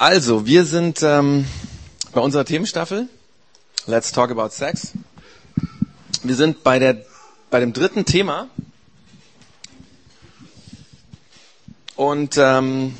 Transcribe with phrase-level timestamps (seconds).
[0.00, 1.44] Also, wir sind ähm,
[2.14, 3.06] bei unserer Themenstaffel
[3.84, 4.92] Let's Talk About Sex.
[6.22, 7.04] Wir sind bei, der,
[7.50, 8.48] bei dem dritten Thema.
[11.96, 12.96] Und ähm,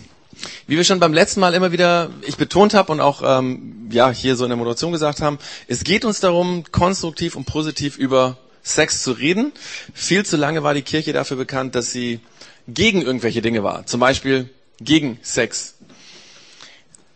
[0.66, 4.10] wie wir schon beim letzten Mal immer wieder ich betont habe und auch ähm, ja
[4.10, 5.38] hier so in der Moderation gesagt haben,
[5.68, 9.52] es geht uns darum, konstruktiv und positiv über Sex zu reden.
[9.94, 12.20] Viel zu lange war die Kirche dafür bekannt, dass sie
[12.68, 13.86] gegen irgendwelche Dinge war.
[13.86, 14.50] Zum Beispiel
[14.82, 15.76] gegen Sex.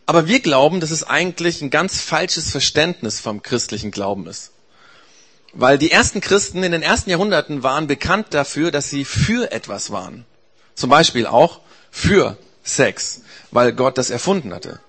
[0.07, 4.51] Aber wir glauben, dass es eigentlich ein ganz falsches Verständnis vom christlichen Glauben ist.
[5.53, 9.91] Weil die ersten Christen in den ersten Jahrhunderten waren bekannt dafür, dass sie für etwas
[9.91, 10.25] waren.
[10.75, 14.81] Zum Beispiel auch für Sex, weil Gott das erfunden hatte.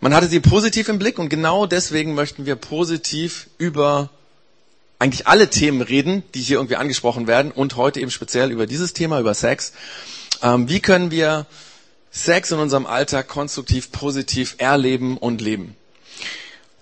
[0.00, 4.08] Man hatte sie positiv im Blick und genau deswegen möchten wir positiv über
[4.98, 8.94] eigentlich alle Themen reden, die hier irgendwie angesprochen werden und heute eben speziell über dieses
[8.94, 9.72] Thema, über Sex.
[10.42, 11.46] Ähm, wie können wir
[12.10, 15.76] Sex in unserem Alltag konstruktiv, positiv erleben und leben.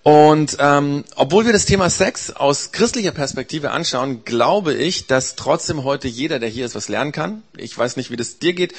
[0.03, 5.85] Und ähm, obwohl wir das Thema Sex aus christlicher Perspektive anschauen, glaube ich, dass trotzdem
[5.85, 7.43] heute jeder, der hier ist, was lernen kann.
[7.57, 8.75] Ich weiß nicht, wie das dir geht.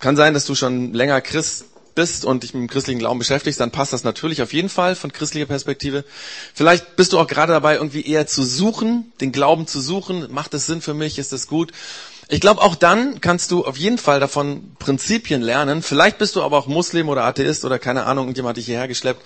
[0.00, 3.60] Kann sein, dass du schon länger Christ bist und dich mit dem christlichen Glauben beschäftigst,
[3.60, 6.04] dann passt das natürlich auf jeden Fall von christlicher Perspektive.
[6.54, 10.32] Vielleicht bist du auch gerade dabei, irgendwie eher zu suchen, den Glauben zu suchen.
[10.32, 11.18] Macht es Sinn für mich?
[11.18, 11.72] Ist das gut?
[12.32, 15.82] Ich glaube, auch dann kannst du auf jeden Fall davon Prinzipien lernen.
[15.82, 18.88] Vielleicht bist du aber auch Muslim oder Atheist oder keine Ahnung, irgendjemand hat dich hierher
[18.88, 19.20] geschleppt.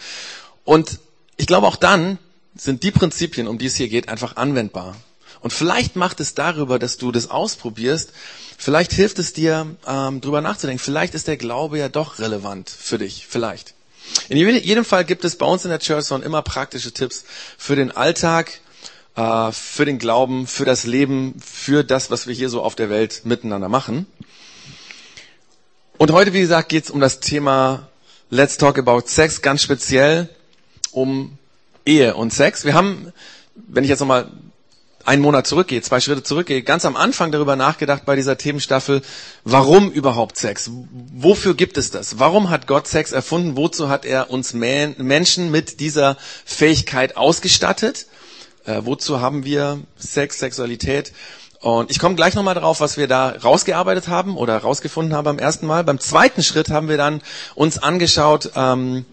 [0.64, 0.98] Und
[1.36, 2.18] ich glaube, auch dann
[2.56, 4.96] sind die Prinzipien, um die es hier geht, einfach anwendbar.
[5.40, 8.10] Und vielleicht macht es darüber, dass du das ausprobierst,
[8.58, 10.82] vielleicht hilft es dir, ähm, drüber nachzudenken.
[10.82, 13.24] Vielleicht ist der Glaube ja doch relevant für dich.
[13.28, 13.74] Vielleicht.
[14.28, 17.24] In jedem Fall gibt es bei uns in der Church Zone immer praktische Tipps
[17.56, 18.58] für den Alltag,
[19.16, 22.90] äh, für den Glauben, für das Leben, für das, was wir hier so auf der
[22.90, 24.06] Welt miteinander machen.
[25.98, 27.88] Und heute, wie gesagt, geht es um das Thema
[28.30, 30.28] Let's Talk About Sex, ganz speziell
[30.92, 31.38] um
[31.86, 32.64] Ehe und Sex.
[32.64, 33.12] Wir haben,
[33.54, 34.30] wenn ich jetzt nochmal
[35.06, 39.02] einen Monat zurückgehe, zwei Schritte zurückgehe, ganz am Anfang darüber nachgedacht bei dieser Themenstaffel,
[39.44, 40.70] warum überhaupt Sex?
[41.14, 42.18] Wofür gibt es das?
[42.18, 43.56] Warum hat Gott Sex erfunden?
[43.56, 48.06] Wozu hat er uns Menschen mit dieser Fähigkeit ausgestattet?
[48.66, 51.12] Äh, wozu haben wir Sex, Sexualität?
[51.60, 55.38] Und ich komme gleich nochmal drauf, was wir da rausgearbeitet haben oder rausgefunden haben beim
[55.38, 55.84] ersten Mal.
[55.84, 57.22] Beim zweiten Schritt haben wir dann
[57.54, 59.06] uns angeschaut, ähm,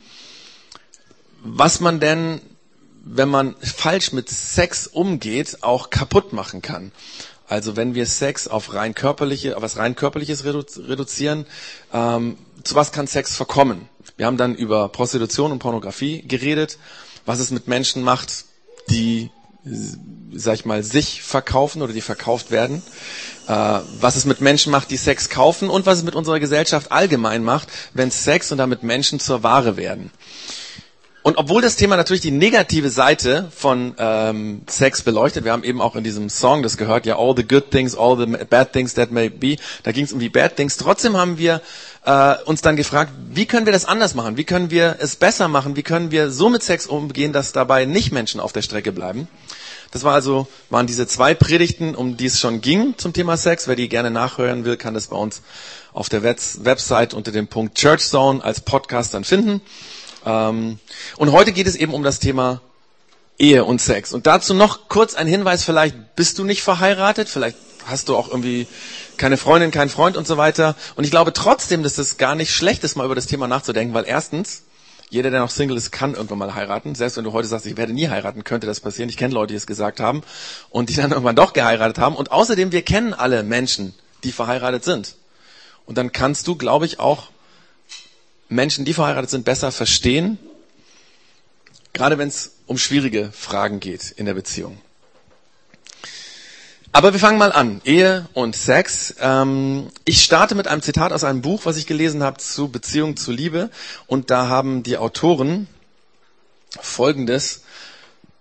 [1.43, 2.41] was man denn,
[3.05, 6.91] wenn man falsch mit Sex umgeht, auch kaputt machen kann.
[7.47, 11.45] Also wenn wir Sex auf rein körperliche, auf was rein körperliches reduzieren,
[11.93, 13.89] ähm, zu was kann Sex verkommen?
[14.17, 16.77] Wir haben dann über Prostitution und Pornografie geredet,
[17.25, 18.45] was es mit Menschen macht,
[18.89, 19.29] die
[19.65, 22.81] sag ich mal, sich verkaufen oder die verkauft werden,
[23.47, 26.91] äh, was es mit Menschen macht, die Sex kaufen und was es mit unserer Gesellschaft
[26.91, 30.11] allgemein macht, wenn Sex und damit Menschen zur Ware werden.
[31.23, 35.79] Und obwohl das Thema natürlich die negative Seite von ähm, Sex beleuchtet, wir haben eben
[35.79, 38.93] auch in diesem Song das gehört, ja, all the good things, all the bad things
[38.95, 40.75] that may be, da ging es um die bad things.
[40.75, 41.61] Trotzdem haben wir
[42.03, 44.35] äh, uns dann gefragt, wie können wir das anders machen?
[44.35, 45.77] Wie können wir es besser machen?
[45.77, 49.29] Wie können wir so mit Sex umgehen, dass dabei nicht Menschen auf der Strecke bleiben?
[49.93, 53.67] Das war also, waren diese zwei Predigten, um die es schon ging zum Thema Sex.
[53.67, 55.43] Wer die gerne nachhören will, kann das bei uns
[55.93, 59.61] auf der Website unter dem Punkt Church Zone als Podcast dann finden.
[60.25, 60.79] Ähm,
[61.17, 62.61] und heute geht es eben um das Thema
[63.37, 64.13] Ehe und Sex.
[64.13, 68.29] Und dazu noch kurz ein Hinweis, vielleicht bist du nicht verheiratet, vielleicht hast du auch
[68.29, 68.65] irgendwie
[69.17, 70.75] keine Freundin, keinen Freund und so weiter.
[70.95, 73.93] Und ich glaube trotzdem, dass es gar nicht schlecht ist, mal über das Thema nachzudenken,
[73.93, 74.63] weil erstens,
[75.13, 76.95] jeder, der noch Single ist, kann irgendwann mal heiraten.
[76.95, 79.09] Selbst wenn du heute sagst, ich werde nie heiraten, könnte das passieren.
[79.09, 80.23] Ich kenne Leute, die es gesagt haben
[80.71, 82.15] und die dann irgendwann doch geheiratet haben.
[82.15, 85.15] Und außerdem, wir kennen alle Menschen, die verheiratet sind.
[85.85, 87.27] Und dann kannst du, glaube ich, auch
[88.49, 90.39] Menschen, die verheiratet sind, besser verstehen,
[91.93, 94.81] gerade wenn es um schwierige Fragen geht in der Beziehung.
[96.95, 97.81] Aber wir fangen mal an.
[97.85, 99.15] Ehe und Sex.
[99.19, 103.17] Ähm, ich starte mit einem Zitat aus einem Buch, was ich gelesen habe zu Beziehung
[103.17, 103.71] zu Liebe.
[104.05, 105.67] Und da haben die Autoren
[106.79, 107.63] Folgendes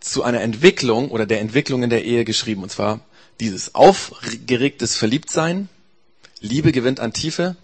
[0.00, 2.62] zu einer Entwicklung oder der Entwicklung in der Ehe geschrieben.
[2.62, 3.00] Und zwar
[3.40, 5.70] dieses aufgeregtes Verliebtsein.
[6.40, 7.56] Liebe gewinnt an Tiefe.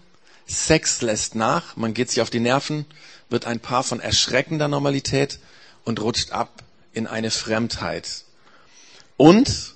[0.47, 2.85] Sex lässt nach, man geht sich auf die Nerven,
[3.29, 5.37] wird ein Paar von erschreckender Normalität
[5.83, 6.63] und rutscht ab
[6.93, 8.23] in eine Fremdheit.
[9.17, 9.75] Und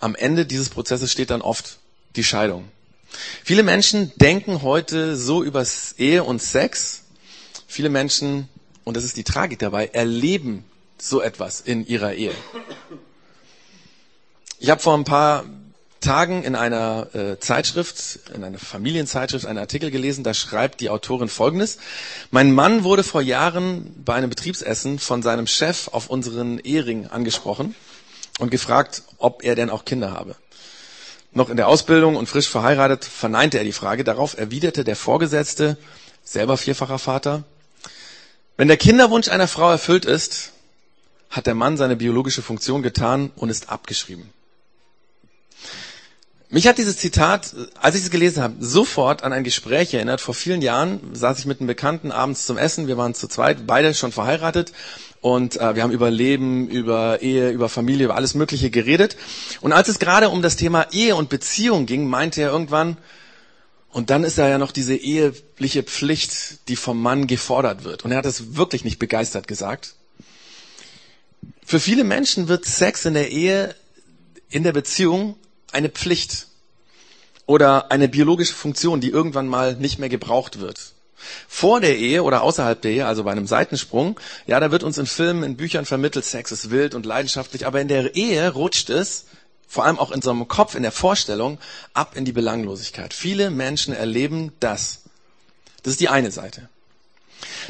[0.00, 1.78] am Ende dieses Prozesses steht dann oft
[2.16, 2.68] die Scheidung.
[3.44, 5.64] Viele Menschen denken heute so über
[5.96, 7.04] Ehe und Sex.
[7.66, 8.48] Viele Menschen,
[8.84, 10.64] und das ist die Tragik dabei, erleben
[10.98, 12.32] so etwas in ihrer Ehe.
[14.58, 15.44] Ich habe vor ein paar
[16.00, 21.28] Tagen in einer äh, Zeitschrift, in einer Familienzeitschrift, einen Artikel gelesen, da schreibt die Autorin
[21.28, 21.78] Folgendes.
[22.30, 27.74] Mein Mann wurde vor Jahren bei einem Betriebsessen von seinem Chef auf unseren Ehering angesprochen
[28.38, 30.36] und gefragt, ob er denn auch Kinder habe.
[31.32, 34.02] Noch in der Ausbildung und frisch verheiratet verneinte er die Frage.
[34.02, 35.76] Darauf erwiderte der Vorgesetzte,
[36.24, 37.44] selber vierfacher Vater,
[38.58, 40.50] wenn der Kinderwunsch einer Frau erfüllt ist,
[41.30, 44.30] hat der Mann seine biologische Funktion getan und ist abgeschrieben.
[46.50, 50.22] Mich hat dieses Zitat, als ich es gelesen habe, sofort an ein Gespräch erinnert.
[50.22, 52.86] Vor vielen Jahren saß ich mit einem Bekannten abends zum Essen.
[52.86, 54.72] Wir waren zu zweit, beide schon verheiratet.
[55.20, 59.16] Und äh, wir haben über Leben, über Ehe, über Familie, über alles Mögliche geredet.
[59.60, 62.96] Und als es gerade um das Thema Ehe und Beziehung ging, meinte er irgendwann,
[63.90, 68.04] und dann ist da ja noch diese eheliche Pflicht, die vom Mann gefordert wird.
[68.04, 69.96] Und er hat es wirklich nicht begeistert gesagt.
[71.64, 73.74] Für viele Menschen wird Sex in der Ehe,
[74.50, 75.36] in der Beziehung
[75.72, 76.46] eine Pflicht
[77.46, 80.92] oder eine biologische Funktion, die irgendwann mal nicht mehr gebraucht wird.
[81.48, 84.98] Vor der Ehe oder außerhalb der Ehe, also bei einem Seitensprung, ja, da wird uns
[84.98, 88.90] in Filmen, in Büchern vermittelt, Sex ist wild und leidenschaftlich, aber in der Ehe rutscht
[88.90, 89.24] es,
[89.66, 91.58] vor allem auch in so einem Kopf, in der Vorstellung,
[91.92, 93.12] ab in die Belanglosigkeit.
[93.12, 95.00] Viele Menschen erleben das.
[95.82, 96.68] Das ist die eine Seite.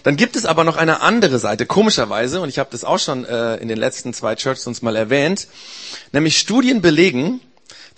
[0.02, 3.24] Dann gibt es aber noch eine andere Seite, komischerweise, und ich habe das auch schon
[3.24, 5.48] äh, in den letzten zwei Churches mal erwähnt,
[6.12, 7.40] nämlich Studien belegen,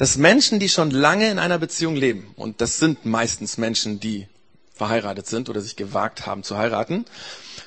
[0.00, 4.28] dass Menschen, die schon lange in einer Beziehung leben, und das sind meistens Menschen, die
[4.72, 7.04] verheiratet sind oder sich gewagt haben zu heiraten,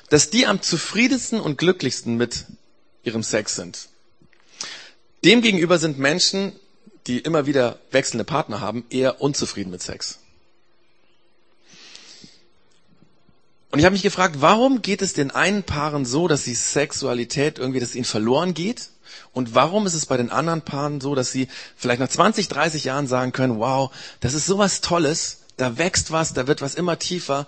[0.08, 2.46] dass die am zufriedensten und glücklichsten mit
[3.04, 3.88] ihrem Sex sind.
[5.24, 6.50] Demgegenüber sind Menschen,
[7.06, 10.18] die immer wieder wechselnde Partner haben, eher unzufrieden mit Sex.
[13.70, 17.60] Und ich habe mich gefragt, warum geht es den einen Paaren so, dass die Sexualität
[17.60, 18.88] irgendwie, dass ihnen verloren geht?
[19.32, 22.84] Und warum ist es bei den anderen Paaren so, dass sie vielleicht nach 20, 30
[22.84, 23.90] Jahren sagen können, wow,
[24.20, 27.46] das ist sowas Tolles, da wächst was, da wird was immer tiefer,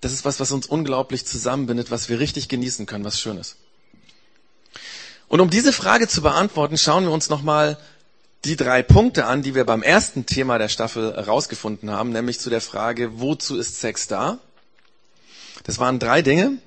[0.00, 3.56] das ist was, was uns unglaublich zusammenbindet, was wir richtig genießen können, was Schönes.
[5.28, 7.78] Und um diese Frage zu beantworten, schauen wir uns nochmal
[8.44, 12.48] die drei Punkte an, die wir beim ersten Thema der Staffel herausgefunden haben, nämlich zu
[12.50, 14.38] der Frage, wozu ist Sex da?
[15.64, 16.58] Das waren drei Dinge.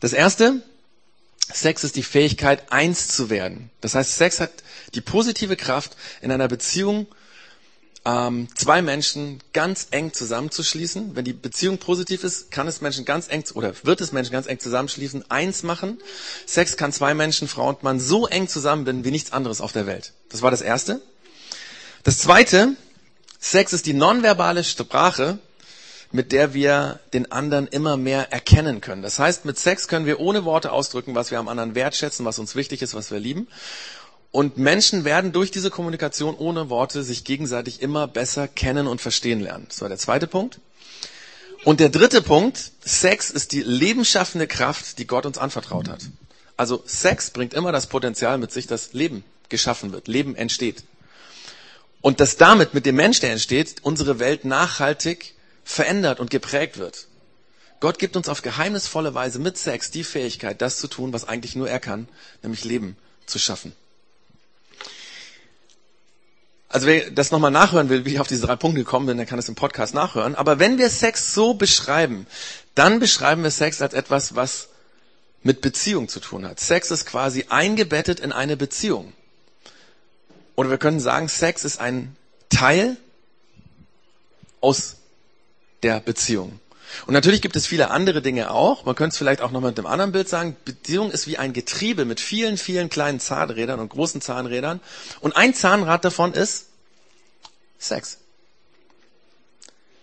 [0.00, 0.62] Das erste,
[1.52, 3.70] Sex ist die Fähigkeit, eins zu werden.
[3.80, 4.50] Das heißt, Sex hat
[4.94, 7.06] die positive Kraft, in einer Beziehung
[8.04, 11.16] ähm, zwei Menschen ganz eng zusammenzuschließen.
[11.16, 14.46] Wenn die Beziehung positiv ist, kann es Menschen ganz eng oder wird es Menschen ganz
[14.46, 15.98] eng zusammenschließen, eins machen.
[16.46, 19.86] Sex kann zwei Menschen, Frau und Mann, so eng zusammenbinden wie nichts anderes auf der
[19.86, 20.12] Welt.
[20.28, 21.00] Das war das Erste.
[22.02, 22.76] Das Zweite,
[23.40, 25.38] Sex ist die nonverbale Sprache,
[26.14, 29.02] mit der wir den anderen immer mehr erkennen können.
[29.02, 32.38] Das heißt, mit Sex können wir ohne Worte ausdrücken, was wir am anderen wertschätzen, was
[32.38, 33.48] uns wichtig ist, was wir lieben.
[34.30, 39.40] Und Menschen werden durch diese Kommunikation ohne Worte sich gegenseitig immer besser kennen und verstehen
[39.40, 39.66] lernen.
[39.68, 40.60] Das war der zweite Punkt.
[41.64, 46.02] Und der dritte Punkt, Sex ist die lebensschaffende Kraft, die Gott uns anvertraut hat.
[46.56, 50.84] Also Sex bringt immer das Potenzial mit sich, dass Leben geschaffen wird, Leben entsteht.
[52.00, 55.33] Und dass damit mit dem Mensch, der entsteht, unsere Welt nachhaltig
[55.64, 57.06] verändert und geprägt wird.
[57.80, 61.56] Gott gibt uns auf geheimnisvolle Weise mit Sex die Fähigkeit, das zu tun, was eigentlich
[61.56, 62.08] nur er kann,
[62.42, 62.96] nämlich Leben
[63.26, 63.72] zu schaffen.
[66.68, 69.26] Also wer das nochmal nachhören will, wie ich auf diese drei Punkte gekommen bin, der
[69.26, 70.34] kann es im Podcast nachhören.
[70.34, 72.26] Aber wenn wir Sex so beschreiben,
[72.74, 74.68] dann beschreiben wir Sex als etwas, was
[75.44, 76.58] mit Beziehung zu tun hat.
[76.58, 79.12] Sex ist quasi eingebettet in eine Beziehung.
[80.56, 82.16] Oder wir können sagen, Sex ist ein
[82.48, 82.96] Teil
[84.60, 84.96] aus
[85.84, 86.58] der Beziehung.
[87.06, 88.84] Und natürlich gibt es viele andere Dinge auch.
[88.84, 90.56] Man könnte es vielleicht auch noch mit einem anderen Bild sagen.
[90.64, 94.80] Beziehung ist wie ein Getriebe mit vielen, vielen kleinen Zahnrädern und großen Zahnrädern.
[95.20, 96.66] Und ein Zahnrad davon ist
[97.78, 98.18] Sex.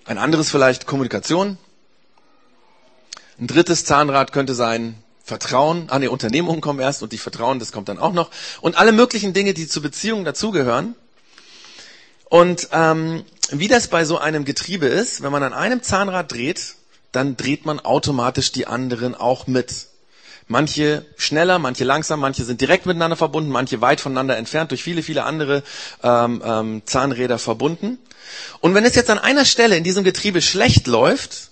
[0.05, 1.57] Ein anderes vielleicht Kommunikation.
[3.39, 5.87] Ein drittes Zahnrad könnte sein Vertrauen.
[5.89, 8.29] Ah, nee, Unternehmungen kommen erst und die Vertrauen, das kommt dann auch noch.
[8.59, 10.95] Und alle möglichen Dinge, die zu Beziehungen dazugehören.
[12.25, 16.75] Und ähm, wie das bei so einem Getriebe ist, wenn man an einem Zahnrad dreht,
[17.11, 19.87] dann dreht man automatisch die anderen auch mit.
[20.47, 25.03] Manche schneller, manche langsam, manche sind direkt miteinander verbunden, manche weit voneinander entfernt, durch viele,
[25.03, 25.63] viele andere
[26.03, 27.99] ähm, ähm, Zahnräder verbunden.
[28.59, 31.51] Und wenn es jetzt an einer Stelle in diesem Getriebe schlecht läuft,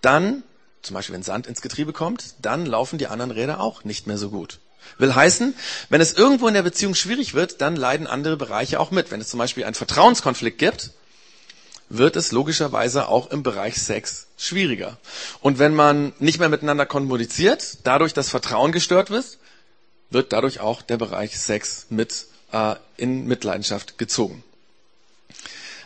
[0.00, 0.42] dann,
[0.82, 4.18] zum Beispiel wenn Sand ins Getriebe kommt, dann laufen die anderen Räder auch nicht mehr
[4.18, 4.60] so gut.
[4.96, 5.54] Will heißen,
[5.90, 9.10] wenn es irgendwo in der Beziehung schwierig wird, dann leiden andere Bereiche auch mit.
[9.10, 10.92] Wenn es zum Beispiel einen Vertrauenskonflikt gibt,
[11.88, 14.98] wird es logischerweise auch im Bereich Sex schwieriger.
[15.40, 19.38] Und wenn man nicht mehr miteinander kommuniziert, dadurch das Vertrauen gestört wird,
[20.10, 24.42] wird dadurch auch der Bereich Sex mit äh, in Mitleidenschaft gezogen.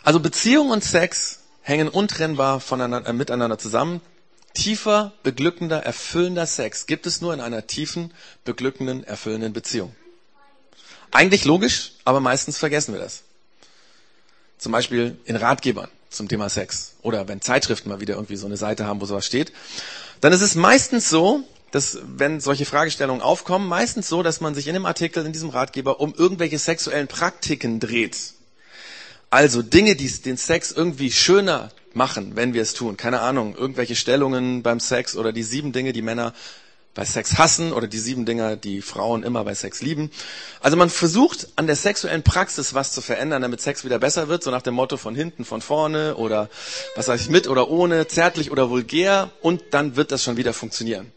[0.03, 4.01] Also Beziehung und Sex hängen untrennbar voneinander, äh, miteinander zusammen.
[4.53, 8.13] Tiefer, beglückender, erfüllender Sex gibt es nur in einer tiefen,
[8.45, 9.95] beglückenden, erfüllenden Beziehung.
[11.11, 13.23] Eigentlich logisch, aber meistens vergessen wir das.
[14.63, 18.55] Zum Beispiel in Ratgebern zum Thema Sex oder wenn Zeitschriften mal wieder irgendwie so eine
[18.55, 19.51] Seite haben, wo sowas steht,
[20.21, 21.41] dann ist es meistens so,
[21.71, 25.49] dass wenn solche Fragestellungen aufkommen, meistens so, dass man sich in dem Artikel, in diesem
[25.49, 28.15] Ratgeber um irgendwelche sexuellen Praktiken dreht.
[29.29, 32.95] Also Dinge, die den Sex irgendwie schöner machen, wenn wir es tun.
[32.95, 36.33] Keine Ahnung, irgendwelche Stellungen beim Sex oder die sieben Dinge, die Männer
[36.95, 40.11] bei Sex hassen oder die sieben Dinge, die Frauen immer bei Sex lieben.
[40.61, 44.43] Also man versucht an der sexuellen Praxis was zu verändern, damit Sex wieder besser wird,
[44.43, 46.49] so nach dem Motto von hinten, von vorne oder
[46.95, 50.53] was sage ich mit oder ohne, zärtlich oder vulgär und dann wird das schon wieder
[50.53, 51.11] funktionieren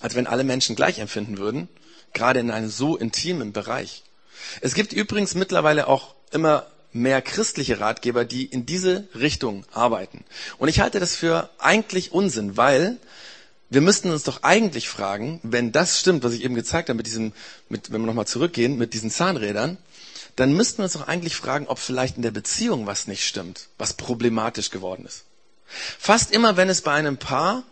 [0.00, 1.68] als wenn alle Menschen gleich empfinden würden,
[2.12, 4.04] gerade in einem so intimen Bereich.
[4.60, 10.24] Es gibt übrigens mittlerweile auch immer mehr christliche Ratgeber, die in diese Richtung arbeiten.
[10.58, 12.98] Und ich halte das für eigentlich Unsinn, weil
[13.70, 17.06] wir müssten uns doch eigentlich fragen, wenn das stimmt, was ich eben gezeigt habe mit
[17.06, 17.32] diesem,
[17.68, 19.76] mit, wenn wir nochmal zurückgehen, mit diesen Zahnrädern,
[20.36, 23.68] dann müssten wir uns doch eigentlich fragen, ob vielleicht in der Beziehung was nicht stimmt,
[23.76, 25.24] was problematisch geworden ist.
[25.98, 27.64] Fast immer, wenn es bei einem Paar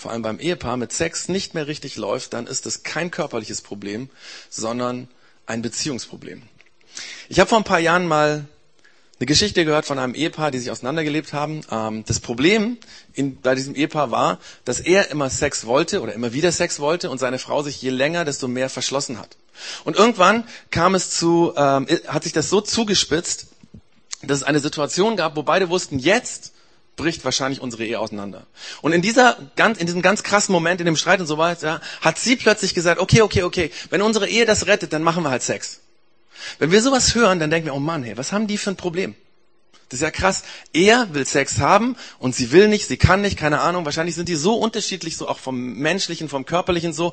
[0.00, 3.60] vor allem beim Ehepaar mit Sex nicht mehr richtig läuft, dann ist es kein körperliches
[3.60, 4.08] Problem,
[4.48, 5.08] sondern
[5.46, 6.42] ein Beziehungsproblem.
[7.28, 8.46] Ich habe vor ein paar Jahren mal
[9.20, 11.60] eine Geschichte gehört von einem Ehepaar, die sich auseinandergelebt haben.
[11.70, 12.78] Ähm, das Problem
[13.42, 17.18] bei diesem Ehepaar war, dass er immer Sex wollte oder immer wieder Sex wollte und
[17.18, 19.36] seine Frau sich je länger, desto mehr verschlossen hat.
[19.84, 23.48] Und irgendwann kam es zu, ähm, hat sich das so zugespitzt,
[24.22, 26.54] dass es eine Situation gab, wo beide wussten, jetzt
[26.96, 28.46] bricht wahrscheinlich unsere Ehe auseinander.
[28.80, 31.82] Und in dieser ganz, in diesem ganz krassen Moment, in dem Streit und so weiter,
[32.00, 35.30] hat sie plötzlich gesagt, okay, okay, okay, wenn unsere Ehe das rettet, dann machen wir
[35.30, 35.80] halt Sex.
[36.58, 38.76] Wenn wir sowas hören, dann denken wir, oh Mann, hey, was haben die für ein
[38.76, 39.14] Problem?
[39.90, 40.44] Das ist ja krass.
[40.72, 43.84] Er will Sex haben und sie will nicht, sie kann nicht, keine Ahnung.
[43.84, 47.12] Wahrscheinlich sind die so unterschiedlich, so auch vom menschlichen, vom körperlichen so.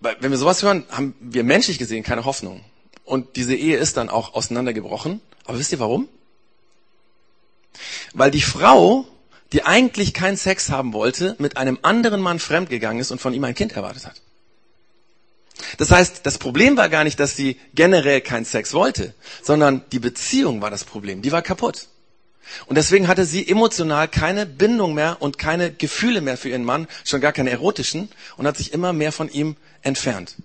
[0.00, 2.64] Weil, wenn wir sowas hören, haben wir menschlich gesehen keine Hoffnung.
[3.04, 5.20] Und diese Ehe ist dann auch auseinandergebrochen.
[5.44, 6.08] Aber wisst ihr warum?
[8.12, 9.06] Weil die Frau,
[9.52, 13.42] die eigentlich keinen Sex haben wollte, mit einem anderen Mann fremdgegangen ist und von ihm
[13.42, 14.22] ein Kind erwartet hat.
[15.76, 19.98] Das heißt, das Problem war gar nicht, dass sie generell keinen Sex wollte, sondern die
[19.98, 21.22] Beziehung war das Problem.
[21.22, 21.88] Die war kaputt.
[22.66, 26.88] Und deswegen hatte sie emotional keine Bindung mehr und keine Gefühle mehr für ihren Mann,
[27.04, 30.36] schon gar keine erotischen, und hat sich immer mehr von ihm entfernt.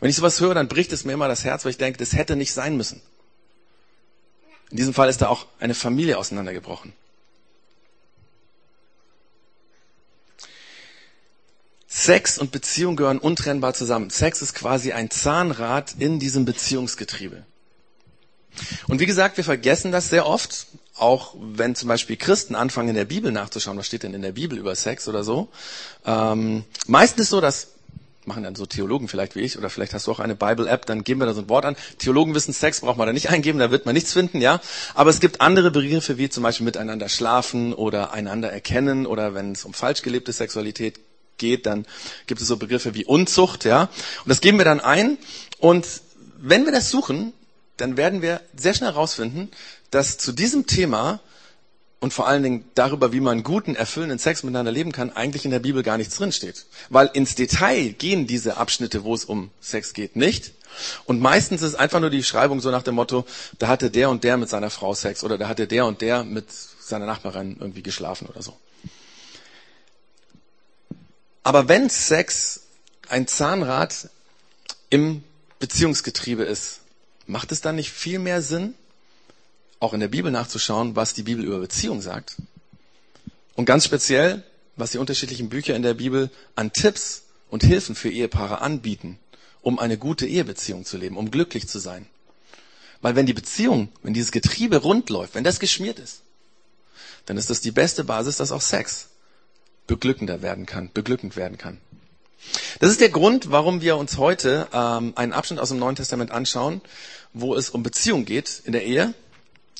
[0.00, 2.14] Wenn ich sowas höre, dann bricht es mir immer das Herz, weil ich denke, das
[2.14, 3.02] hätte nicht sein müssen.
[4.70, 6.94] In diesem Fall ist da auch eine Familie auseinandergebrochen.
[11.94, 14.08] Sex und Beziehung gehören untrennbar zusammen.
[14.08, 17.44] Sex ist quasi ein Zahnrad in diesem Beziehungsgetriebe.
[18.88, 22.94] Und wie gesagt, wir vergessen das sehr oft, auch wenn zum Beispiel Christen anfangen, in
[22.94, 25.48] der Bibel nachzuschauen, was steht denn in der Bibel über Sex oder so.
[26.06, 27.68] Ähm, meistens so, dass
[28.24, 31.04] machen dann so Theologen vielleicht wie ich, oder vielleicht hast du auch eine Bible-App, dann
[31.04, 31.76] geben wir da so ein Wort an.
[31.98, 34.60] Theologen wissen, Sex braucht man da nicht eingeben, da wird man nichts finden, ja.
[34.94, 39.52] Aber es gibt andere Begriffe, wie zum Beispiel miteinander schlafen oder einander erkennen oder wenn
[39.52, 41.00] es um falsch gelebte Sexualität
[41.42, 41.84] geht, dann
[42.26, 43.82] gibt es so Begriffe wie Unzucht, ja.
[44.24, 45.18] Und das geben wir dann ein.
[45.58, 45.86] Und
[46.38, 47.32] wenn wir das suchen,
[47.76, 49.50] dann werden wir sehr schnell herausfinden,
[49.90, 51.20] dass zu diesem Thema
[52.00, 55.50] und vor allen Dingen darüber, wie man guten, erfüllenden Sex miteinander leben kann, eigentlich in
[55.50, 56.66] der Bibel gar nichts drinsteht.
[56.90, 60.52] Weil ins Detail gehen diese Abschnitte, wo es um Sex geht, nicht.
[61.04, 63.24] Und meistens ist einfach nur die Schreibung so nach dem Motto,
[63.58, 66.24] da hatte der und der mit seiner Frau Sex oder da hatte der und der
[66.24, 66.46] mit
[66.80, 68.56] seiner Nachbarin irgendwie geschlafen oder so.
[71.42, 72.60] Aber wenn Sex
[73.08, 74.08] ein Zahnrad
[74.90, 75.24] im
[75.58, 76.80] Beziehungsgetriebe ist,
[77.26, 78.74] macht es dann nicht viel mehr Sinn,
[79.80, 82.36] auch in der Bibel nachzuschauen, was die Bibel über Beziehung sagt.
[83.54, 84.44] Und ganz speziell,
[84.76, 89.18] was die unterschiedlichen Bücher in der Bibel an Tipps und Hilfen für Ehepaare anbieten,
[89.60, 92.06] um eine gute Ehebeziehung zu leben, um glücklich zu sein.
[93.00, 96.22] Weil wenn die Beziehung, wenn dieses Getriebe rund läuft, wenn das geschmiert ist,
[97.26, 99.08] dann ist das die beste Basis, dass auch Sex
[99.94, 101.78] beglückender werden kann, beglückend werden kann.
[102.80, 106.30] Das ist der Grund, warum wir uns heute ähm, einen Abschnitt aus dem Neuen Testament
[106.30, 106.80] anschauen,
[107.32, 109.14] wo es um Beziehung geht in der Ehe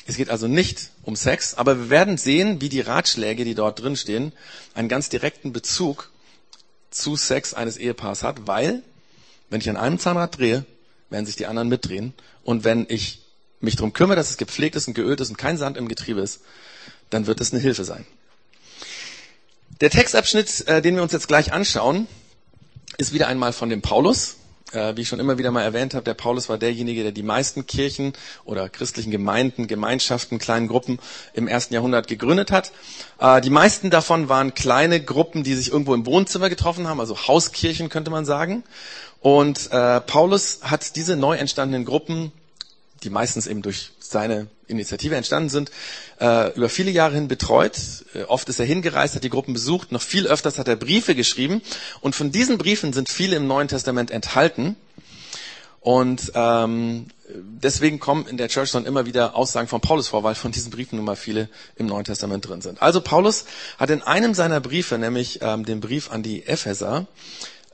[0.07, 3.81] es geht also nicht um Sex, aber wir werden sehen, wie die Ratschläge, die dort
[3.81, 4.33] drin stehen,
[4.75, 6.11] einen ganz direkten Bezug
[6.90, 8.83] zu Sex eines Ehepaars hat, weil,
[9.49, 10.64] wenn ich an einem Zahnrad drehe,
[11.11, 12.14] werden sich die anderen mitdrehen.
[12.42, 13.23] Und wenn ich
[13.61, 16.21] mich darum kümmere, dass es gepflegt ist und geölt ist und kein Sand im Getriebe
[16.21, 16.40] ist,
[17.11, 18.04] dann wird es eine Hilfe sein.
[19.81, 22.07] Der Textabschnitt, äh, den wir uns jetzt gleich anschauen,
[22.99, 24.37] ist wieder einmal von dem Paulus
[24.73, 27.23] Äh, wie ich schon immer wieder mal erwähnt habe, der Paulus war derjenige, der die
[27.23, 28.14] meisten Kirchen
[28.45, 30.99] oder christlichen Gemeinden, Gemeinschaften, kleinen Gruppen
[31.35, 32.73] im ersten Jahrhundert gegründet hat.
[33.19, 37.26] Äh, die meisten davon waren kleine Gruppen, die sich irgendwo im Wohnzimmer getroffen haben, also
[37.29, 38.64] Hauskirchen könnte man sagen.
[39.21, 42.33] Und äh, Paulus hat diese neu entstandenen Gruppen,
[43.02, 45.71] die meistens eben durch seine Initiative entstanden sind,
[46.21, 47.76] äh, über viele Jahre hin betreut.
[48.14, 51.14] Äh, oft ist er hingereist, hat die Gruppen besucht, noch viel öfters hat er Briefe
[51.14, 51.62] geschrieben.
[52.00, 54.76] Und von diesen Briefen sind viele im Neuen Testament enthalten.
[55.81, 60.37] Und ähm, deswegen kommen in der Church dann immer wieder Aussagen von Paulus vor, weil
[60.37, 62.81] von diesen Briefen nun mal viele im Neuen Testament drin sind.
[62.81, 63.47] Also Paulus
[63.78, 67.07] hat in einem seiner Briefe, nämlich ähm, den Brief an die Epheser,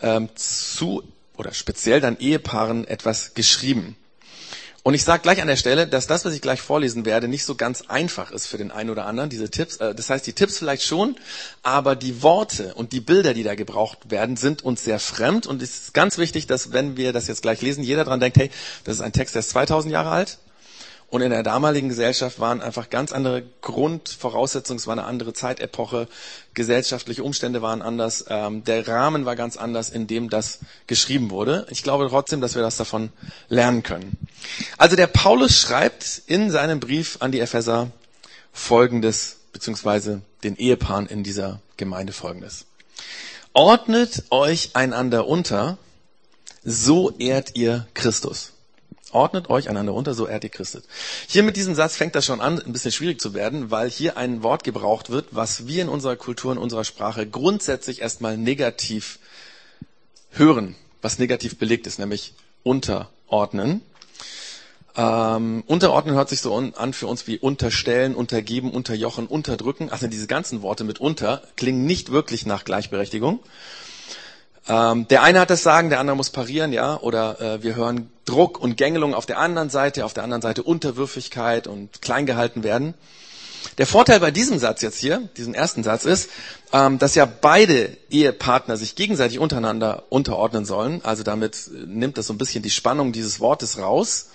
[0.00, 1.02] ähm, zu
[1.36, 3.96] oder speziell dann Ehepaaren etwas geschrieben.
[4.88, 7.44] Und ich sage gleich an der Stelle, dass das, was ich gleich vorlesen werde, nicht
[7.44, 9.76] so ganz einfach ist für den einen oder anderen, diese Tipps.
[9.76, 11.16] Äh, das heißt, die Tipps vielleicht schon,
[11.62, 15.46] aber die Worte und die Bilder, die da gebraucht werden, sind uns sehr fremd.
[15.46, 18.38] Und es ist ganz wichtig, dass wenn wir das jetzt gleich lesen, jeder dran denkt,
[18.38, 18.50] hey,
[18.84, 20.38] das ist ein Text, der ist 2000 Jahre alt.
[21.10, 26.06] Und in der damaligen Gesellschaft waren einfach ganz andere Grundvoraussetzungen, es war eine andere Zeitepoche,
[26.52, 31.66] gesellschaftliche Umstände waren anders, ähm, der Rahmen war ganz anders, in dem das geschrieben wurde.
[31.70, 33.08] Ich glaube trotzdem, dass wir das davon
[33.48, 34.18] lernen können.
[34.76, 37.90] Also der Paulus schreibt in seinem Brief an die Epheser
[38.52, 42.66] folgendes, beziehungsweise den Ehepaaren in dieser Gemeinde folgendes.
[43.54, 45.78] Ordnet euch einander unter,
[46.64, 48.52] so ehrt ihr Christus.
[49.10, 50.82] Ordnet euch einander unter, so ehrt ihr Christus.
[51.26, 54.16] Hier mit diesem Satz fängt das schon an, ein bisschen schwierig zu werden, weil hier
[54.16, 59.18] ein Wort gebraucht wird, was wir in unserer Kultur, in unserer Sprache grundsätzlich erstmal negativ
[60.30, 63.80] hören, was negativ belegt ist, nämlich unterordnen.
[64.94, 69.90] Ähm, unterordnen hört sich so an für uns wie unterstellen, untergeben, unterjochen, unterdrücken.
[69.90, 73.38] Also diese ganzen Worte mit unter klingen nicht wirklich nach Gleichberechtigung.
[74.68, 78.10] Ähm, der eine hat das Sagen, der andere muss parieren, ja, oder äh, wir hören
[78.26, 82.62] Druck und Gängelung auf der anderen Seite, auf der anderen Seite Unterwürfigkeit und klein gehalten
[82.62, 82.94] werden.
[83.78, 86.30] Der Vorteil bei diesem Satz jetzt hier, diesem ersten Satz ist,
[86.72, 91.00] ähm, dass ja beide Ehepartner sich gegenseitig untereinander unterordnen sollen.
[91.04, 94.28] Also damit äh, nimmt das so ein bisschen die Spannung dieses Wortes raus.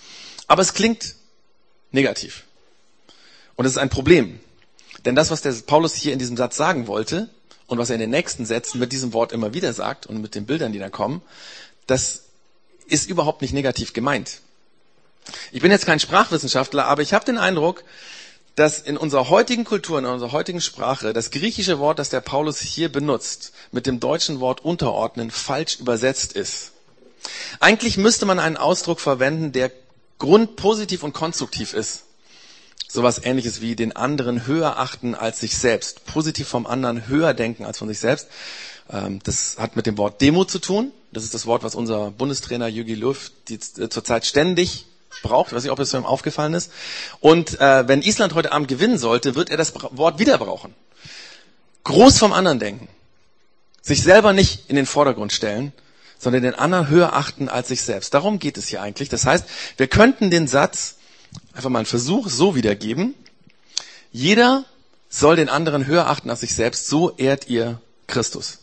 [0.46, 1.14] Aber es klingt
[1.92, 2.44] negativ.
[3.56, 4.40] Und es ist ein Problem.
[5.04, 7.28] Denn das, was der Paulus hier in diesem Satz sagen wollte,
[7.66, 10.34] und was er in den nächsten Sätzen mit diesem Wort immer wieder sagt und mit
[10.34, 11.22] den Bildern, die da kommen,
[11.86, 12.24] das
[12.86, 14.40] ist überhaupt nicht negativ gemeint.
[15.52, 17.84] Ich bin jetzt kein Sprachwissenschaftler, aber ich habe den Eindruck,
[18.56, 22.60] dass in unserer heutigen Kultur, in unserer heutigen Sprache, das griechische Wort, das der Paulus
[22.60, 26.72] hier benutzt, mit dem deutschen Wort unterordnen, falsch übersetzt ist.
[27.58, 29.72] Eigentlich müsste man einen Ausdruck verwenden, der
[30.18, 32.03] grundpositiv und konstruktiv ist
[32.94, 37.64] sowas ähnliches wie den anderen höher achten als sich selbst, positiv vom anderen höher denken
[37.64, 38.28] als von sich selbst.
[38.90, 40.92] Ähm, das hat mit dem Wort Demo zu tun.
[41.12, 44.86] Das ist das Wort, was unser Bundestrainer Jürgi Löw äh, zurzeit ständig
[45.22, 45.48] braucht.
[45.48, 46.70] Ich weiß nicht, ob es ihm aufgefallen ist.
[47.18, 50.72] Und äh, wenn Island heute Abend gewinnen sollte, wird er das Wort wieder brauchen.
[51.82, 52.88] Groß vom anderen denken.
[53.82, 55.72] Sich selber nicht in den Vordergrund stellen,
[56.18, 58.14] sondern den anderen höher achten als sich selbst.
[58.14, 59.08] Darum geht es hier eigentlich.
[59.08, 59.46] Das heißt,
[59.78, 60.96] wir könnten den Satz
[61.54, 63.14] einfach mal einen Versuch so wiedergeben.
[64.12, 64.64] Jeder
[65.08, 68.58] soll den anderen höher achten als sich selbst, so ehrt ihr Christus.